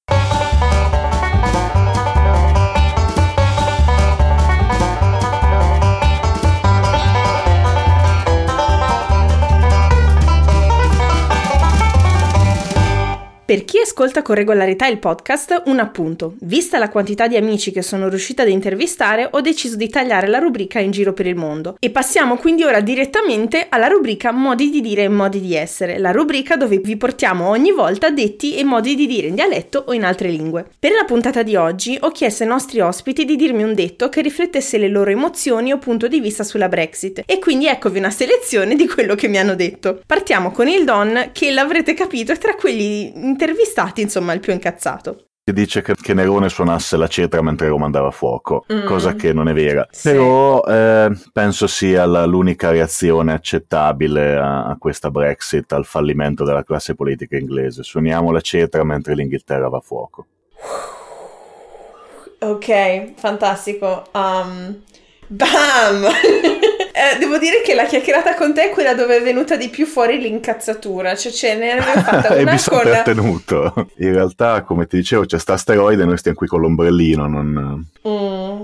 Per 13.54 13.64
chi 13.64 13.78
ascolta 13.78 14.22
con 14.22 14.34
regolarità 14.34 14.88
il 14.88 14.98
podcast, 14.98 15.62
un 15.66 15.78
appunto. 15.78 16.34
Vista 16.40 16.76
la 16.80 16.88
quantità 16.88 17.28
di 17.28 17.36
amici 17.36 17.70
che 17.70 17.82
sono 17.82 18.08
riuscita 18.08 18.42
ad 18.42 18.48
intervistare, 18.48 19.28
ho 19.30 19.40
deciso 19.40 19.76
di 19.76 19.88
tagliare 19.88 20.26
la 20.26 20.38
rubrica 20.38 20.80
in 20.80 20.90
giro 20.90 21.12
per 21.12 21.28
il 21.28 21.36
mondo. 21.36 21.76
E 21.78 21.90
passiamo 21.90 22.36
quindi 22.36 22.64
ora 22.64 22.80
direttamente 22.80 23.66
alla 23.68 23.86
rubrica 23.86 24.32
Modi 24.32 24.70
di 24.70 24.80
dire 24.80 25.04
e 25.04 25.08
modi 25.08 25.40
di 25.40 25.54
essere, 25.54 25.98
la 25.98 26.10
rubrica 26.10 26.56
dove 26.56 26.78
vi 26.78 26.96
portiamo 26.96 27.48
ogni 27.48 27.70
volta 27.70 28.10
detti 28.10 28.56
e 28.56 28.64
modi 28.64 28.96
di 28.96 29.06
dire 29.06 29.28
in 29.28 29.36
dialetto 29.36 29.84
o 29.86 29.92
in 29.92 30.02
altre 30.02 30.30
lingue. 30.30 30.66
Per 30.76 30.90
la 30.90 31.04
puntata 31.04 31.44
di 31.44 31.54
oggi 31.54 31.96
ho 32.00 32.10
chiesto 32.10 32.42
ai 32.42 32.48
nostri 32.48 32.80
ospiti 32.80 33.24
di 33.24 33.36
dirmi 33.36 33.62
un 33.62 33.74
detto 33.74 34.08
che 34.08 34.20
riflettesse 34.20 34.78
le 34.78 34.88
loro 34.88 35.10
emozioni 35.10 35.70
o 35.70 35.78
punto 35.78 36.08
di 36.08 36.18
vista 36.18 36.42
sulla 36.42 36.68
Brexit. 36.68 37.22
E 37.24 37.38
quindi 37.38 37.68
eccovi 37.68 37.98
una 37.98 38.10
selezione 38.10 38.74
di 38.74 38.88
quello 38.88 39.14
che 39.14 39.28
mi 39.28 39.38
hanno 39.38 39.54
detto. 39.54 40.02
Partiamo 40.04 40.50
con 40.50 40.66
il 40.66 40.82
Don, 40.82 41.30
che 41.30 41.52
l'avrete 41.52 41.94
capito 41.94 42.32
è 42.32 42.36
tra 42.36 42.56
quelli 42.56 43.12
intervistati, 43.44 44.00
insomma, 44.00 44.32
il 44.32 44.40
più 44.40 44.52
incazzato 44.52 45.26
che 45.44 45.52
dice 45.52 45.82
che, 45.82 45.94
che, 45.94 46.14
Nerone 46.14 46.48
suonasse 46.48 46.96
la 46.96 47.06
cetra 47.06 47.42
mentre 47.42 47.68
Roma 47.68 47.84
andava 47.84 48.08
a 48.08 48.10
fuoco, 48.10 48.64
mm. 48.72 48.86
cosa 48.86 49.12
che 49.12 49.34
non 49.34 49.46
è 49.46 49.52
vera. 49.52 49.86
Sì. 49.90 50.12
Però 50.12 50.64
eh, 50.64 51.10
penso 51.34 51.66
sia 51.66 52.06
la, 52.06 52.24
l'unica 52.24 52.70
reazione 52.70 53.34
accettabile 53.34 54.36
a, 54.36 54.64
a, 54.64 54.76
questa 54.78 55.10
Brexit, 55.10 55.70
al 55.74 55.84
fallimento 55.84 56.44
della 56.44 56.64
classe 56.64 56.94
politica 56.94 57.36
inglese. 57.36 57.82
Suoniamo 57.82 58.32
la 58.32 58.40
cetra 58.40 58.84
mentre 58.84 59.14
l'Inghilterra 59.14 59.68
va 59.68 59.76
a 59.76 59.80
fuoco. 59.80 60.26
Ok, 62.38 63.12
fantastico. 63.16 64.04
Um, 64.12 64.82
bam! 65.26 66.06
Devo 67.34 67.46
dire 67.46 67.62
che 67.62 67.74
la 67.74 67.84
chiacchierata 67.84 68.36
con 68.36 68.54
te 68.54 68.66
è 68.66 68.70
quella 68.70 68.94
dove 68.94 69.16
è 69.16 69.20
venuta 69.20 69.56
di 69.56 69.68
più 69.68 69.86
fuori 69.86 70.20
l'incazzatura, 70.20 71.16
cioè 71.16 71.32
ce 71.32 71.56
ne 71.56 71.72
abbiamo 71.72 72.00
fatta 72.00 72.28
una 72.38 72.50
e 72.50 72.52
mi 72.52 72.58
sono 72.58 72.80
con... 72.80 72.90
trattenuto. 72.92 73.88
In 73.98 74.12
realtà, 74.12 74.62
come 74.62 74.86
ti 74.86 74.98
dicevo, 74.98 75.24
c'è 75.24 75.40
sta 75.40 75.54
asteroide 75.54 76.04
e 76.04 76.06
noi 76.06 76.16
stiamo 76.16 76.36
qui 76.36 76.46
con 76.46 76.60
l'ombrellino, 76.60 77.26
non... 77.26 77.84
Mm. 78.06 78.62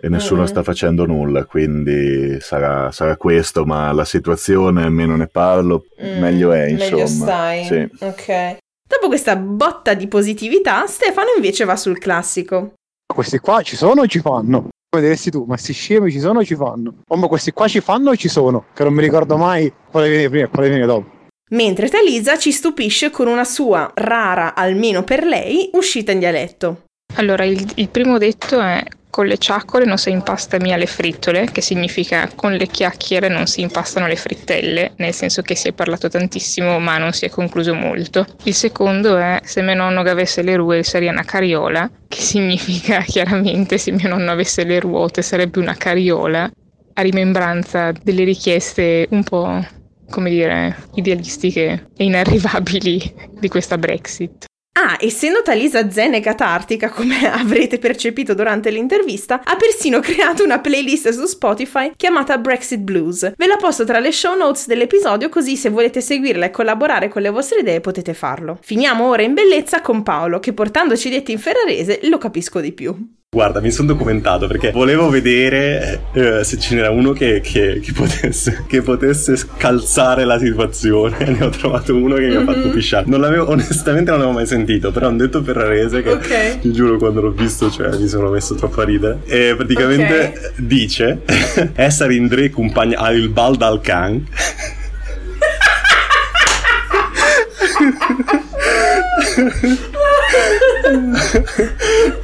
E 0.00 0.08
nessuno 0.08 0.42
mm. 0.42 0.44
sta 0.44 0.62
facendo 0.62 1.04
nulla, 1.04 1.46
quindi 1.46 2.38
sarà, 2.40 2.92
sarà, 2.92 3.16
questo, 3.16 3.64
ma 3.64 3.90
la 3.90 4.04
situazione, 4.04 4.88
meno 4.88 5.16
ne 5.16 5.26
parlo, 5.26 5.86
mm. 6.00 6.20
meglio 6.20 6.52
è, 6.52 6.68
insomma. 6.68 6.90
Meglio 6.90 7.06
stai. 7.08 7.64
Sì. 7.64 8.04
Ok. 8.04 8.56
Dopo 8.88 9.08
questa 9.08 9.34
botta 9.34 9.94
di 9.94 10.06
positività, 10.06 10.86
Stefano 10.86 11.30
invece 11.34 11.64
va 11.64 11.74
sul 11.74 11.98
classico. 11.98 12.74
Questi 13.12 13.38
qua 13.38 13.62
ci 13.62 13.74
sono 13.74 14.02
o 14.02 14.06
ci 14.06 14.20
fanno? 14.20 14.68
Come 14.92 15.04
diresti 15.04 15.30
tu, 15.30 15.40
ma 15.40 15.54
questi 15.54 15.72
scemi 15.72 16.10
ci 16.10 16.20
sono 16.20 16.40
o 16.40 16.44
ci 16.44 16.54
fanno? 16.54 16.96
O 17.08 17.16
ma 17.16 17.26
questi 17.26 17.52
qua 17.52 17.66
ci 17.66 17.80
fanno 17.80 18.10
o 18.10 18.16
ci 18.16 18.28
sono? 18.28 18.66
Che 18.74 18.84
non 18.84 18.92
mi 18.92 19.00
ricordo 19.00 19.38
mai 19.38 19.72
quale 19.90 20.10
viene 20.10 20.28
prima 20.28 20.44
e 20.44 20.48
quale 20.50 20.68
viene 20.68 20.84
dopo. 20.84 21.10
Mentre 21.52 21.88
Talisa 21.88 22.36
ci 22.36 22.52
stupisce 22.52 23.08
con 23.08 23.26
una 23.26 23.44
sua 23.44 23.90
rara, 23.94 24.54
almeno 24.54 25.02
per 25.02 25.24
lei, 25.24 25.70
uscita 25.72 26.12
in 26.12 26.18
dialetto. 26.18 26.82
Allora, 27.14 27.44
il, 27.44 27.66
il 27.76 27.88
primo 27.88 28.18
detto 28.18 28.60
è 28.60 28.84
con 29.12 29.26
le 29.26 29.36
ciaccole 29.36 29.84
non 29.84 29.98
si 29.98 30.08
impastami 30.08 30.72
alle 30.72 30.86
frittole, 30.86 31.50
che 31.52 31.60
significa 31.60 32.30
con 32.34 32.54
le 32.54 32.66
chiacchiere 32.66 33.28
non 33.28 33.46
si 33.46 33.60
impastano 33.60 34.06
le 34.06 34.16
frittelle, 34.16 34.94
nel 34.96 35.12
senso 35.12 35.42
che 35.42 35.54
si 35.54 35.68
è 35.68 35.74
parlato 35.74 36.08
tantissimo 36.08 36.78
ma 36.78 36.96
non 36.96 37.12
si 37.12 37.26
è 37.26 37.28
concluso 37.28 37.74
molto. 37.74 38.24
Il 38.44 38.54
secondo 38.54 39.18
è 39.18 39.38
se 39.44 39.60
mio 39.60 39.74
nonno 39.74 40.00
avesse 40.00 40.40
le 40.40 40.56
rue 40.56 40.82
sarebbe 40.82 41.10
una 41.10 41.24
cariola, 41.24 41.90
che 42.08 42.20
significa 42.24 43.02
chiaramente 43.02 43.76
se 43.76 43.90
mio 43.90 44.08
nonno 44.08 44.30
avesse 44.30 44.64
le 44.64 44.80
ruote 44.80 45.20
sarebbe 45.20 45.58
una 45.58 45.74
cariola, 45.74 46.50
a 46.94 47.02
rimembranza 47.02 47.92
delle 48.02 48.24
richieste 48.24 49.06
un 49.10 49.24
po' 49.24 49.62
come 50.08 50.30
dire, 50.30 50.88
idealistiche 50.94 51.88
e 51.94 52.04
inarrivabili 52.04 53.14
di 53.38 53.48
questa 53.48 53.76
Brexit. 53.76 54.46
Ah, 54.74 54.96
essendo 54.98 55.42
Talisa 55.42 55.90
zen 55.90 56.14
e 56.14 56.20
catartica, 56.20 56.88
come 56.88 57.24
avrete 57.30 57.78
percepito 57.78 58.34
durante 58.34 58.70
l'intervista, 58.70 59.42
ha 59.44 59.56
persino 59.56 60.00
creato 60.00 60.42
una 60.42 60.60
playlist 60.60 61.10
su 61.10 61.26
Spotify 61.26 61.92
chiamata 61.94 62.38
Brexit 62.38 62.80
Blues. 62.80 63.34
Ve 63.36 63.46
la 63.46 63.56
posto 63.56 63.84
tra 63.84 64.00
le 64.00 64.10
show 64.10 64.34
notes 64.34 64.66
dell'episodio 64.66 65.28
così 65.28 65.56
se 65.56 65.68
volete 65.68 66.00
seguirla 66.00 66.46
e 66.46 66.50
collaborare 66.50 67.08
con 67.08 67.20
le 67.22 67.30
vostre 67.30 67.60
idee 67.60 67.80
potete 67.80 68.14
farlo. 68.14 68.58
Finiamo 68.62 69.06
ora 69.06 69.22
in 69.22 69.34
bellezza 69.34 69.82
con 69.82 70.02
Paolo, 70.02 70.40
che 70.40 70.54
portandoci 70.54 71.10
detti 71.10 71.32
in 71.32 71.38
ferrarese 71.38 72.00
lo 72.04 72.16
capisco 72.18 72.60
di 72.60 72.72
più. 72.72 73.20
Guarda, 73.34 73.62
mi 73.62 73.70
sono 73.70 73.94
documentato 73.94 74.46
perché 74.46 74.72
volevo 74.72 75.08
vedere 75.08 76.02
eh, 76.12 76.44
se 76.44 76.58
ce 76.58 76.74
n'era 76.74 76.90
uno 76.90 77.12
che, 77.12 77.40
che, 77.40 77.80
che, 77.82 77.92
potesse, 77.94 78.64
che, 78.68 78.82
potesse, 78.82 79.42
calzare 79.56 80.26
la 80.26 80.38
situazione. 80.38 81.16
Ne 81.32 81.42
ho 81.42 81.48
trovato 81.48 81.96
uno 81.96 82.16
che 82.16 82.26
mi 82.26 82.34
mm-hmm. 82.34 82.46
ha 82.46 82.52
fatto 82.52 82.66
mhm. 82.66 82.72
pisciare. 82.74 83.06
Non 83.08 83.20
l'avevo, 83.20 83.48
onestamente 83.48 84.10
non 84.10 84.20
l'avevo 84.20 84.36
mai 84.36 84.46
sentito, 84.46 84.90
però 84.90 85.06
hanno 85.06 85.16
detto 85.16 85.42
ferrarese 85.42 86.02
che 86.02 86.10
okay. 86.10 86.58
ti 86.58 86.72
giuro 86.72 86.98
quando 86.98 87.22
l'ho 87.22 87.30
visto, 87.30 87.70
cioè 87.70 87.96
mi 87.96 88.06
sono 88.06 88.28
messo 88.28 88.54
troppo 88.54 88.82
a 88.82 88.84
ridere. 88.84 89.20
E 89.24 89.54
praticamente 89.56 90.34
okay. 90.36 90.50
dice: 90.56 91.22
Essere 91.72 92.14
Indre 92.14 92.50
compagna 92.50 92.98
al 92.98 93.16
il 93.16 93.30
bal 93.30 93.56
dal 93.56 93.80
can. 93.80 94.26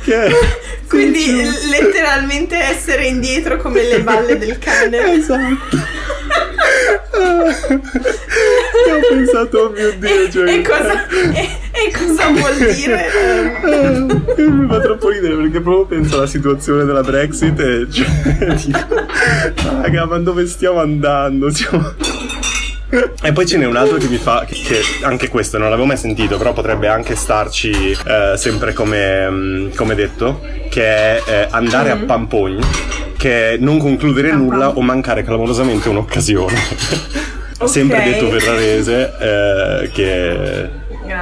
che 0.05 0.67
quindi 0.88 1.42
letteralmente 1.70 2.57
essere 2.57 3.07
indietro 3.07 3.59
come 3.59 3.83
le 3.85 4.01
balle 4.01 4.38
del 4.38 4.59
cane. 4.59 5.12
Esatto. 5.12 5.77
ho 8.88 9.09
pensato, 9.09 9.59
oh 9.59 9.70
mio 9.70 9.92
Dio, 9.98 10.24
e, 10.24 10.31
cioè, 10.31 10.53
e, 10.53 10.62
cosa, 10.62 11.09
e, 11.09 11.48
e 11.72 11.92
cosa 11.92 12.29
vuol 12.29 12.57
dire? 12.74 13.07
Eh, 14.37 14.48
mi 14.48 14.66
fa 14.66 14.81
troppo 14.81 15.11
ridere 15.11 15.37
perché 15.37 15.61
proprio 15.61 15.98
penso 15.98 16.16
alla 16.16 16.27
situazione 16.27 16.85
della 16.85 17.03
Brexit 17.03 17.59
e 17.61 17.87
cioè, 17.90 18.55
dico, 18.64 19.07
raga, 19.83 20.07
ma 20.07 20.18
dove 20.18 20.46
stiamo 20.46 20.81
andando? 20.81 21.51
Siamo... 21.51 21.94
E 23.22 23.33
poi 23.33 23.46
ce 23.46 23.59
n'è 23.59 23.66
un 23.66 23.77
altro 23.77 23.98
che 23.98 24.09
mi 24.09 24.16
fa, 24.16 24.46
che, 24.46 24.55
che, 24.55 24.81
anche 25.03 25.29
questo 25.29 25.59
non 25.59 25.68
l'avevo 25.68 25.87
mai 25.87 25.98
sentito, 25.98 26.38
però 26.38 26.53
potrebbe 26.53 26.88
anche 26.88 27.16
starci 27.16 27.90
eh, 27.92 28.35
sempre 28.37 28.72
come, 28.72 29.29
mm, 29.29 29.74
come, 29.74 29.94
detto, 29.94 30.40
che 30.70 30.85
è 30.85 31.22
eh, 31.27 31.48
andare 31.51 31.92
mm-hmm. 31.92 32.03
a 32.03 32.07
Pampogni, 32.07 32.66
che 33.16 33.53
è 33.53 33.57
non 33.59 33.79
concludere 33.79 34.33
nulla 34.33 34.70
o 34.70 34.81
mancare 34.81 35.22
clamorosamente 35.22 35.88
un'occasione. 35.88 37.16
okay. 37.59 37.68
sempre 37.68 38.03
detto 38.05 38.31
ferrarese, 38.31 39.12
eh, 39.18 39.90
che 39.92 40.70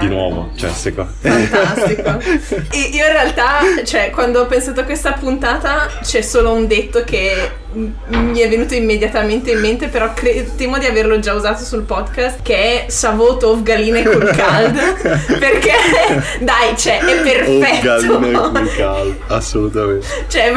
di 0.01 0.09
nuovo, 0.09 0.51
cioè, 0.57 0.71
seco. 0.71 1.07
Fantastico. 1.21 2.19
e 2.73 2.91
io 2.93 3.07
in 3.07 3.13
realtà, 3.13 3.61
cioè, 3.85 4.11
quando 4.11 4.41
ho 4.41 4.47
pensato 4.47 4.81
a 4.81 4.85
questa 4.85 5.13
puntata, 5.13 5.89
c'è 6.03 6.21
solo 6.21 6.53
un 6.53 6.67
detto 6.67 7.05
che 7.05 7.65
mi 8.09 8.39
è 8.41 8.49
venuto 8.49 8.75
immediatamente 8.75 9.51
in 9.51 9.61
mente, 9.61 9.89
però 9.89 10.13
cre- 10.15 10.51
temo 10.57 10.79
di 10.79 10.87
averlo 10.87 11.19
già 11.19 11.35
usato 11.35 11.63
sul 11.63 11.83
podcast, 11.83 12.41
che 12.43 12.57
è 12.57 12.91
Savoto 12.91 13.49
of 13.51 13.63
Galine 13.63 14.03
col 14.03 14.31
caldo. 14.35 14.81
perché, 15.39 15.73
dai, 16.41 16.77
cioè, 16.77 16.99
è 17.01 17.21
perfetto. 17.23 17.83
Galline 17.83 18.33
col 18.33 18.75
caldo, 18.77 19.17
assolutamente. 19.27 20.07
Cioè, 20.29 20.53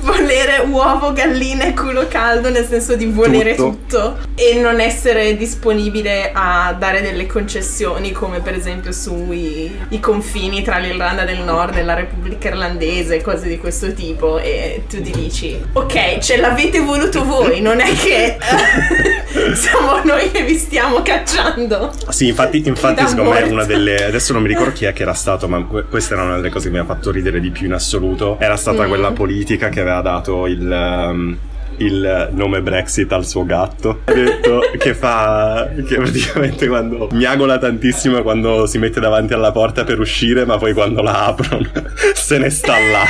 volere 0.00 0.64
uovo, 0.68 1.12
galline 1.12 1.68
e 1.68 1.74
culo 1.74 2.06
caldo, 2.08 2.48
nel 2.50 2.66
senso 2.66 2.96
di 2.96 3.06
volere 3.06 3.54
tutto. 3.54 3.70
tutto 3.72 4.18
e 4.34 4.58
non 4.58 4.80
essere 4.80 5.36
disponibile 5.36 6.30
a 6.32 6.74
dare 6.78 7.02
delle 7.02 7.26
concessioni, 7.26 8.12
come 8.12 8.40
per 8.40 8.54
esempio 8.54 8.92
sui 8.92 9.70
confini 10.00 10.62
tra 10.62 10.78
l'Irlanda 10.78 11.24
del 11.24 11.40
Nord 11.40 11.76
e 11.76 11.82
la 11.84 11.94
Repubblica 11.94 12.48
Irlandese, 12.48 13.20
cose 13.22 13.46
di 13.46 13.58
questo 13.58 13.92
tipo. 13.92 14.38
E 14.38 14.84
tu 14.88 15.00
ti 15.02 15.10
dici, 15.10 15.60
ok, 15.72 16.18
ce 16.18 16.36
l'avete 16.62 16.78
avete 16.78 16.80
voluto 16.80 17.24
voi, 17.24 17.60
non 17.60 17.80
è 17.80 17.92
che 17.94 18.36
siamo 19.54 20.02
noi 20.04 20.30
che 20.30 20.44
vi 20.44 20.54
stiamo 20.56 21.02
cacciando. 21.02 21.92
Sì, 22.08 22.28
infatti, 22.28 22.62
infatti 22.64 23.06
secondo 23.06 23.30
me 23.30 23.42
una 23.42 23.64
delle... 23.64 24.04
Adesso 24.06 24.32
non 24.32 24.42
mi 24.42 24.48
ricordo 24.48 24.72
chi 24.72 24.84
è 24.84 24.92
che 24.92 25.02
era 25.02 25.14
stato, 25.14 25.48
ma 25.48 25.62
questa 25.64 26.14
era 26.14 26.22
una 26.22 26.36
delle 26.36 26.50
cose 26.50 26.68
che 26.68 26.74
mi 26.74 26.80
ha 26.80 26.84
fatto 26.84 27.10
ridere 27.10 27.40
di 27.40 27.50
più 27.50 27.66
in 27.66 27.72
assoluto. 27.72 28.36
Era 28.38 28.56
stata 28.56 28.84
mm. 28.84 28.88
quella 28.88 29.12
politica 29.12 29.68
che 29.68 29.80
aveva 29.80 30.00
dato 30.00 30.46
il... 30.46 30.60
Um, 30.60 31.38
il 31.78 32.28
nome 32.32 32.60
Brexit 32.60 33.10
al 33.12 33.24
suo 33.24 33.46
gatto. 33.46 34.02
Ha 34.04 34.12
detto 34.12 34.60
che 34.78 34.94
fa. 34.94 35.70
che 35.74 35.96
praticamente 35.96 36.68
quando 36.68 37.08
miagola 37.12 37.56
tantissimo 37.58 38.22
quando 38.22 38.66
si 38.66 38.76
mette 38.76 39.00
davanti 39.00 39.32
alla 39.32 39.52
porta 39.52 39.82
per 39.82 39.98
uscire, 39.98 40.44
ma 40.44 40.58
poi 40.58 40.74
quando 40.74 41.00
la 41.00 41.24
aprono 41.24 41.66
se 42.14 42.38
ne 42.38 42.50
sta 42.50 42.74
là. 42.78 43.04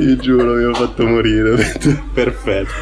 Ti 0.00 0.16
giuro, 0.16 0.54
mi 0.54 0.64
ha 0.64 0.74
fatto 0.74 1.06
morire. 1.06 1.74
Perfetto. 2.14 2.72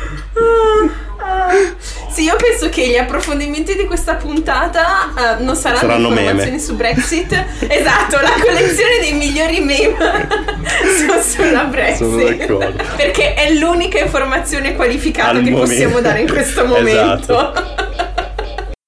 Sì, 2.10 2.22
io 2.22 2.36
penso 2.36 2.68
che 2.68 2.86
gli 2.86 2.96
approfondimenti 2.96 3.74
di 3.74 3.86
questa 3.86 4.14
puntata 4.14 5.36
uh, 5.38 5.42
non 5.42 5.56
saranno, 5.56 5.80
saranno 5.80 6.08
informazioni 6.08 6.50
meme. 6.50 6.58
su 6.62 6.74
Brexit. 6.76 7.44
esatto, 7.68 8.20
la 8.20 8.34
collezione 8.40 8.98
dei 9.00 9.12
migliori 9.14 9.60
meme 9.60 10.28
sulla 11.22 11.64
Brexit. 11.64 12.06
Sono 12.06 12.22
d'accordo. 12.22 12.84
Perché 12.96 13.34
è 13.34 13.52
l'unica 13.54 13.98
informazione 13.98 14.74
qualificata 14.74 15.30
Al 15.30 15.42
che 15.42 15.50
momento. 15.50 15.68
possiamo 15.68 16.00
dare 16.00 16.20
in 16.20 16.28
questo 16.28 16.66
momento. 16.66 17.52
Esatto. 17.52 17.86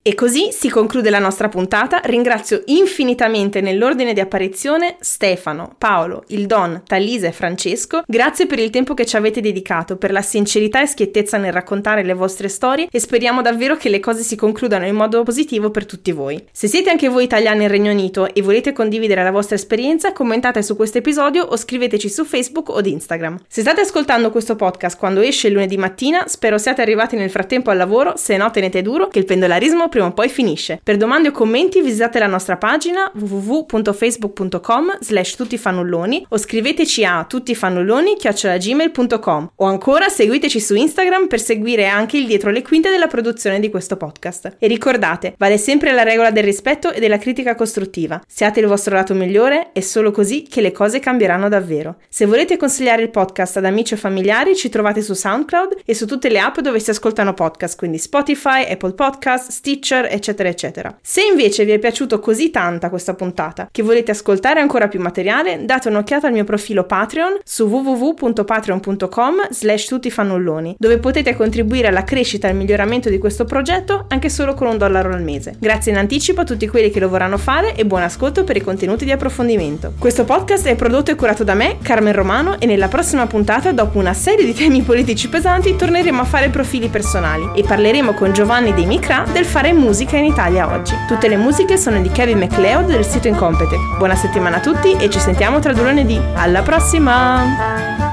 E 0.03 0.15
così 0.15 0.49
si 0.51 0.71
conclude 0.71 1.11
la 1.11 1.19
nostra 1.19 1.51
puntata. 1.51 2.01
Ringrazio 2.03 2.63
infinitamente 2.69 3.61
nell'ordine 3.61 4.15
di 4.15 4.21
apparizione 4.21 4.97
Stefano, 4.99 5.75
Paolo, 5.77 6.25
il 6.29 6.47
Don, 6.47 6.81
Talisa 6.87 7.27
e 7.27 7.33
Francesco. 7.33 8.03
Grazie 8.07 8.47
per 8.47 8.61
il 8.61 8.71
tempo 8.71 8.95
che 8.95 9.05
ci 9.05 9.17
avete 9.17 9.43
dedicato, 9.43 9.99
per 9.99 10.11
la 10.11 10.23
sincerità 10.23 10.81
e 10.81 10.87
schiettezza 10.87 11.37
nel 11.37 11.53
raccontare 11.53 12.03
le 12.03 12.15
vostre 12.15 12.49
storie 12.49 12.89
e 12.91 12.99
speriamo 12.99 13.43
davvero 13.43 13.77
che 13.77 13.91
le 13.91 14.01
cose 14.01 14.23
si 14.23 14.37
concludano 14.37 14.87
in 14.87 14.95
modo 14.95 15.23
positivo 15.23 15.71
per 15.71 15.85
tutti 15.85 16.13
voi. 16.13 16.43
Se 16.51 16.67
siete 16.67 16.89
anche 16.89 17.11
voi 17.11 17.25
italiani 17.25 17.65
in 17.65 17.69
Regno 17.69 17.93
Unito 17.93 18.33
e 18.33 18.41
volete 18.41 18.73
condividere 18.73 19.23
la 19.23 19.31
vostra 19.31 19.57
esperienza, 19.57 20.15
commentate 20.15 20.63
su 20.63 20.77
questo 20.77 20.97
episodio 20.97 21.45
o 21.45 21.59
scriveteci 21.59 22.09
su 22.09 22.25
Facebook 22.25 22.71
o 22.71 22.81
Instagram. 22.83 23.39
Se 23.47 23.61
state 23.61 23.83
ascoltando 23.83 24.31
questo 24.31 24.57
podcast 24.57 24.97
quando 24.97 25.21
esce 25.21 25.51
lunedì 25.51 25.77
mattina, 25.77 26.27
spero 26.27 26.57
siate 26.57 26.81
arrivati 26.81 27.17
nel 27.17 27.29
frattempo 27.29 27.69
al 27.69 27.77
lavoro, 27.77 28.15
se 28.17 28.39
no 28.39 28.51
tenete 28.51 28.81
duro 28.81 29.09
che 29.09 29.19
il 29.19 29.27
pendolarismo 29.27 29.89
prima 29.91 30.07
o 30.07 30.13
poi 30.13 30.31
finisce. 30.31 30.81
Per 30.83 30.97
domande 30.97 31.29
o 31.29 31.33
commenti 31.33 31.83
visitate 31.83 32.19
la 32.19 32.27
nostra 32.27 32.57
pagina 32.57 33.13
www.facebook.com 33.15 34.97
slash 35.01 35.37
tuttifannulloni 35.37 36.25
o 36.31 36.39
scriveteci 36.39 37.05
a 37.05 37.27
tuttifannulloni.gmail.com 37.29 39.51
o 39.57 39.67
ancora 39.67 40.09
seguiteci 40.09 40.59
su 40.59 40.75
Instagram 40.75 41.27
per 41.27 41.43
seguire 41.43 41.87
anche 41.87 42.17
il 42.17 42.27
dietro 42.27 42.51
le 42.51 42.63
quinte 42.63 42.89
della 42.89 43.09
produzione 43.09 43.61
di 43.61 43.69
questo 43.69 43.99
podcast. 43.99 44.57
E 44.59 44.67
ricordate, 44.67 45.35
vale 45.37 45.59
sempre 45.59 45.93
la 45.93 46.05
regola 46.05 46.31
del 46.31 46.45
rispetto 46.45 46.91
e 46.93 47.01
della 47.01 47.19
critica 47.19 47.55
costruttiva. 47.55 48.23
Siate 48.27 48.61
il 48.61 48.67
vostro 48.67 48.95
lato 48.95 49.13
migliore, 49.13 49.73
è 49.73 49.81
solo 49.81 50.11
così 50.13 50.47
che 50.49 50.63
le 50.63 50.73
cose 50.73 51.01
cambieranno 51.01 51.49
davvero. 51.49 51.97
Se 52.09 52.25
volete 52.25 52.57
consigliare 52.57 53.03
il 53.03 53.11
podcast 53.11 53.57
ad 53.57 53.65
amici 53.65 53.95
o 53.95 53.97
familiari, 53.97 54.55
ci 54.55 54.69
trovate 54.69 55.03
su 55.03 55.15
SoundCloud 55.15 55.81
e 55.85 55.93
su 55.95 56.07
tutte 56.07 56.29
le 56.29 56.39
app 56.39 56.61
dove 56.61 56.79
si 56.79 56.91
ascoltano 56.91 57.35
podcast, 57.35 57.77
quindi 57.77 57.99
Spotify, 57.99 58.65
Apple 58.71 58.93
Podcast, 58.93 59.51
Stitch 59.51 59.80
Stitcher, 59.81 60.09
eccetera, 60.11 60.49
eccetera. 60.51 60.99
Se 61.01 61.23
invece 61.23 61.65
vi 61.65 61.73
è 61.73 61.79
piaciuto 61.79 62.21
così 62.21 62.51
tanta 62.51 62.91
questa 62.91 63.15
puntata 63.15 63.69
che 63.73 63.83
volete 63.83 64.11
ascoltare 64.11 64.61
ancora 64.61 64.89
più 64.89 65.01
materiale, 65.01 65.65
date 65.65 65.89
un'occhiata 65.89 66.27
al 66.27 66.35
mio 66.35 66.45
profilo 66.45 66.85
Patreon 66.85 67.39
su 67.43 67.65
www.patreon.com 67.65 69.49
slash 69.49 69.87
tuttifannulloni, 69.87 70.77
dove 70.79 70.99
potete 70.99 71.35
contribuire 71.35 71.89
alla 71.89 72.05
crescita 72.05 72.47
e 72.47 72.51
al 72.51 72.57
miglioramento 72.57 73.09
di 73.09 73.17
questo 73.17 73.47
progetto 73.47 74.05
anche 74.09 74.29
solo 74.29 74.53
con 74.53 74.67
un 74.67 74.77
dollaro 74.77 75.15
al 75.15 75.23
mese. 75.23 75.55
Grazie 75.59 75.93
in 75.93 75.99
anticipo 75.99 76.43
a 76.43 76.45
tutti 76.45 76.69
quelli 76.69 76.91
che 76.91 77.01
lo 77.01 77.09
vorranno 77.09 77.39
fare 77.39 77.75
e 77.75 77.87
buon 77.87 78.03
ascolto 78.03 78.45
per 78.45 78.57
i 78.57 78.61
contenuti 78.61 79.07
di 79.07 79.13
approfondimento. 79.13 79.95
Questo 79.99 80.25
podcast 80.25 80.67
è 80.67 80.77
prodotto 80.77 81.11
e 81.11 81.15
curato 81.15 81.43
da 81.43 81.55
me, 81.55 81.79
Carmen 81.81 82.13
Romano, 82.13 82.61
e 82.61 82.67
nella 82.67 82.89
prossima 82.89 83.27
puntata, 83.27 83.73
dopo 83.73 83.99
una 83.99 84.13
serie 84.13 84.45
di 84.45 84.53
temi 84.53 84.83
politici 84.83 85.29
pesanti, 85.31 85.75
torneremo 85.75 86.21
a 86.21 86.25
fare 86.25 86.51
profili 86.51 86.89
personali 86.89 87.49
e 87.55 87.63
parleremo 87.63 88.13
con 88.13 88.35
Giovanni 88.35 88.75
dei 88.75 88.85
Micra 88.85 89.25
del 89.33 89.47
fare 89.47 89.69
fare 89.71 89.73
musica 89.73 90.17
in 90.17 90.25
Italia 90.25 90.73
oggi. 90.73 90.95
Tutte 91.07 91.29
le 91.29 91.37
musiche 91.37 91.77
sono 91.77 92.01
di 92.01 92.11
Kevin 92.11 92.39
MacLeod 92.39 92.87
del 92.87 93.05
sito 93.05 93.29
Incompetech. 93.29 93.97
Buona 93.99 94.17
settimana 94.17 94.57
a 94.57 94.61
tutti 94.61 94.93
e 94.93 95.09
ci 95.09 95.21
sentiamo 95.21 95.61
tra 95.61 95.73
due 95.73 95.85
lunedì. 95.85 96.21
Alla 96.35 96.63
prossima! 96.63 98.10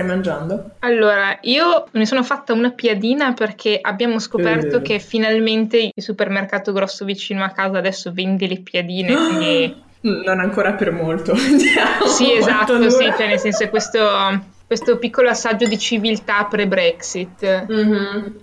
Stai 0.00 0.04
mangiando? 0.04 0.70
Allora, 0.80 1.38
io 1.42 1.86
mi 1.92 2.06
sono 2.06 2.22
fatta 2.22 2.52
una 2.52 2.70
piadina 2.70 3.32
perché 3.32 3.78
abbiamo 3.80 4.18
scoperto 4.18 4.78
eh. 4.78 4.82
che 4.82 4.98
finalmente 4.98 5.90
il 5.94 6.02
supermercato 6.02 6.72
grosso 6.72 7.04
vicino 7.04 7.44
a 7.44 7.50
casa 7.50 7.78
adesso 7.78 8.12
vende 8.12 8.46
le 8.46 8.60
piadine, 8.60 9.14
quindi... 9.14 9.88
Non 10.02 10.40
ancora 10.40 10.72
per 10.72 10.92
molto. 10.92 11.34
sì, 11.36 12.32
esatto, 12.32 12.88
sì, 12.88 13.04
cioè 13.14 13.26
nel 13.26 13.38
senso 13.38 13.68
questo, 13.68 14.00
questo 14.66 14.96
piccolo 14.96 15.28
assaggio 15.28 15.66
di 15.66 15.78
civiltà 15.78 16.44
pre-Brexit. 16.44 17.66
Mm-hmm. 17.70 18.26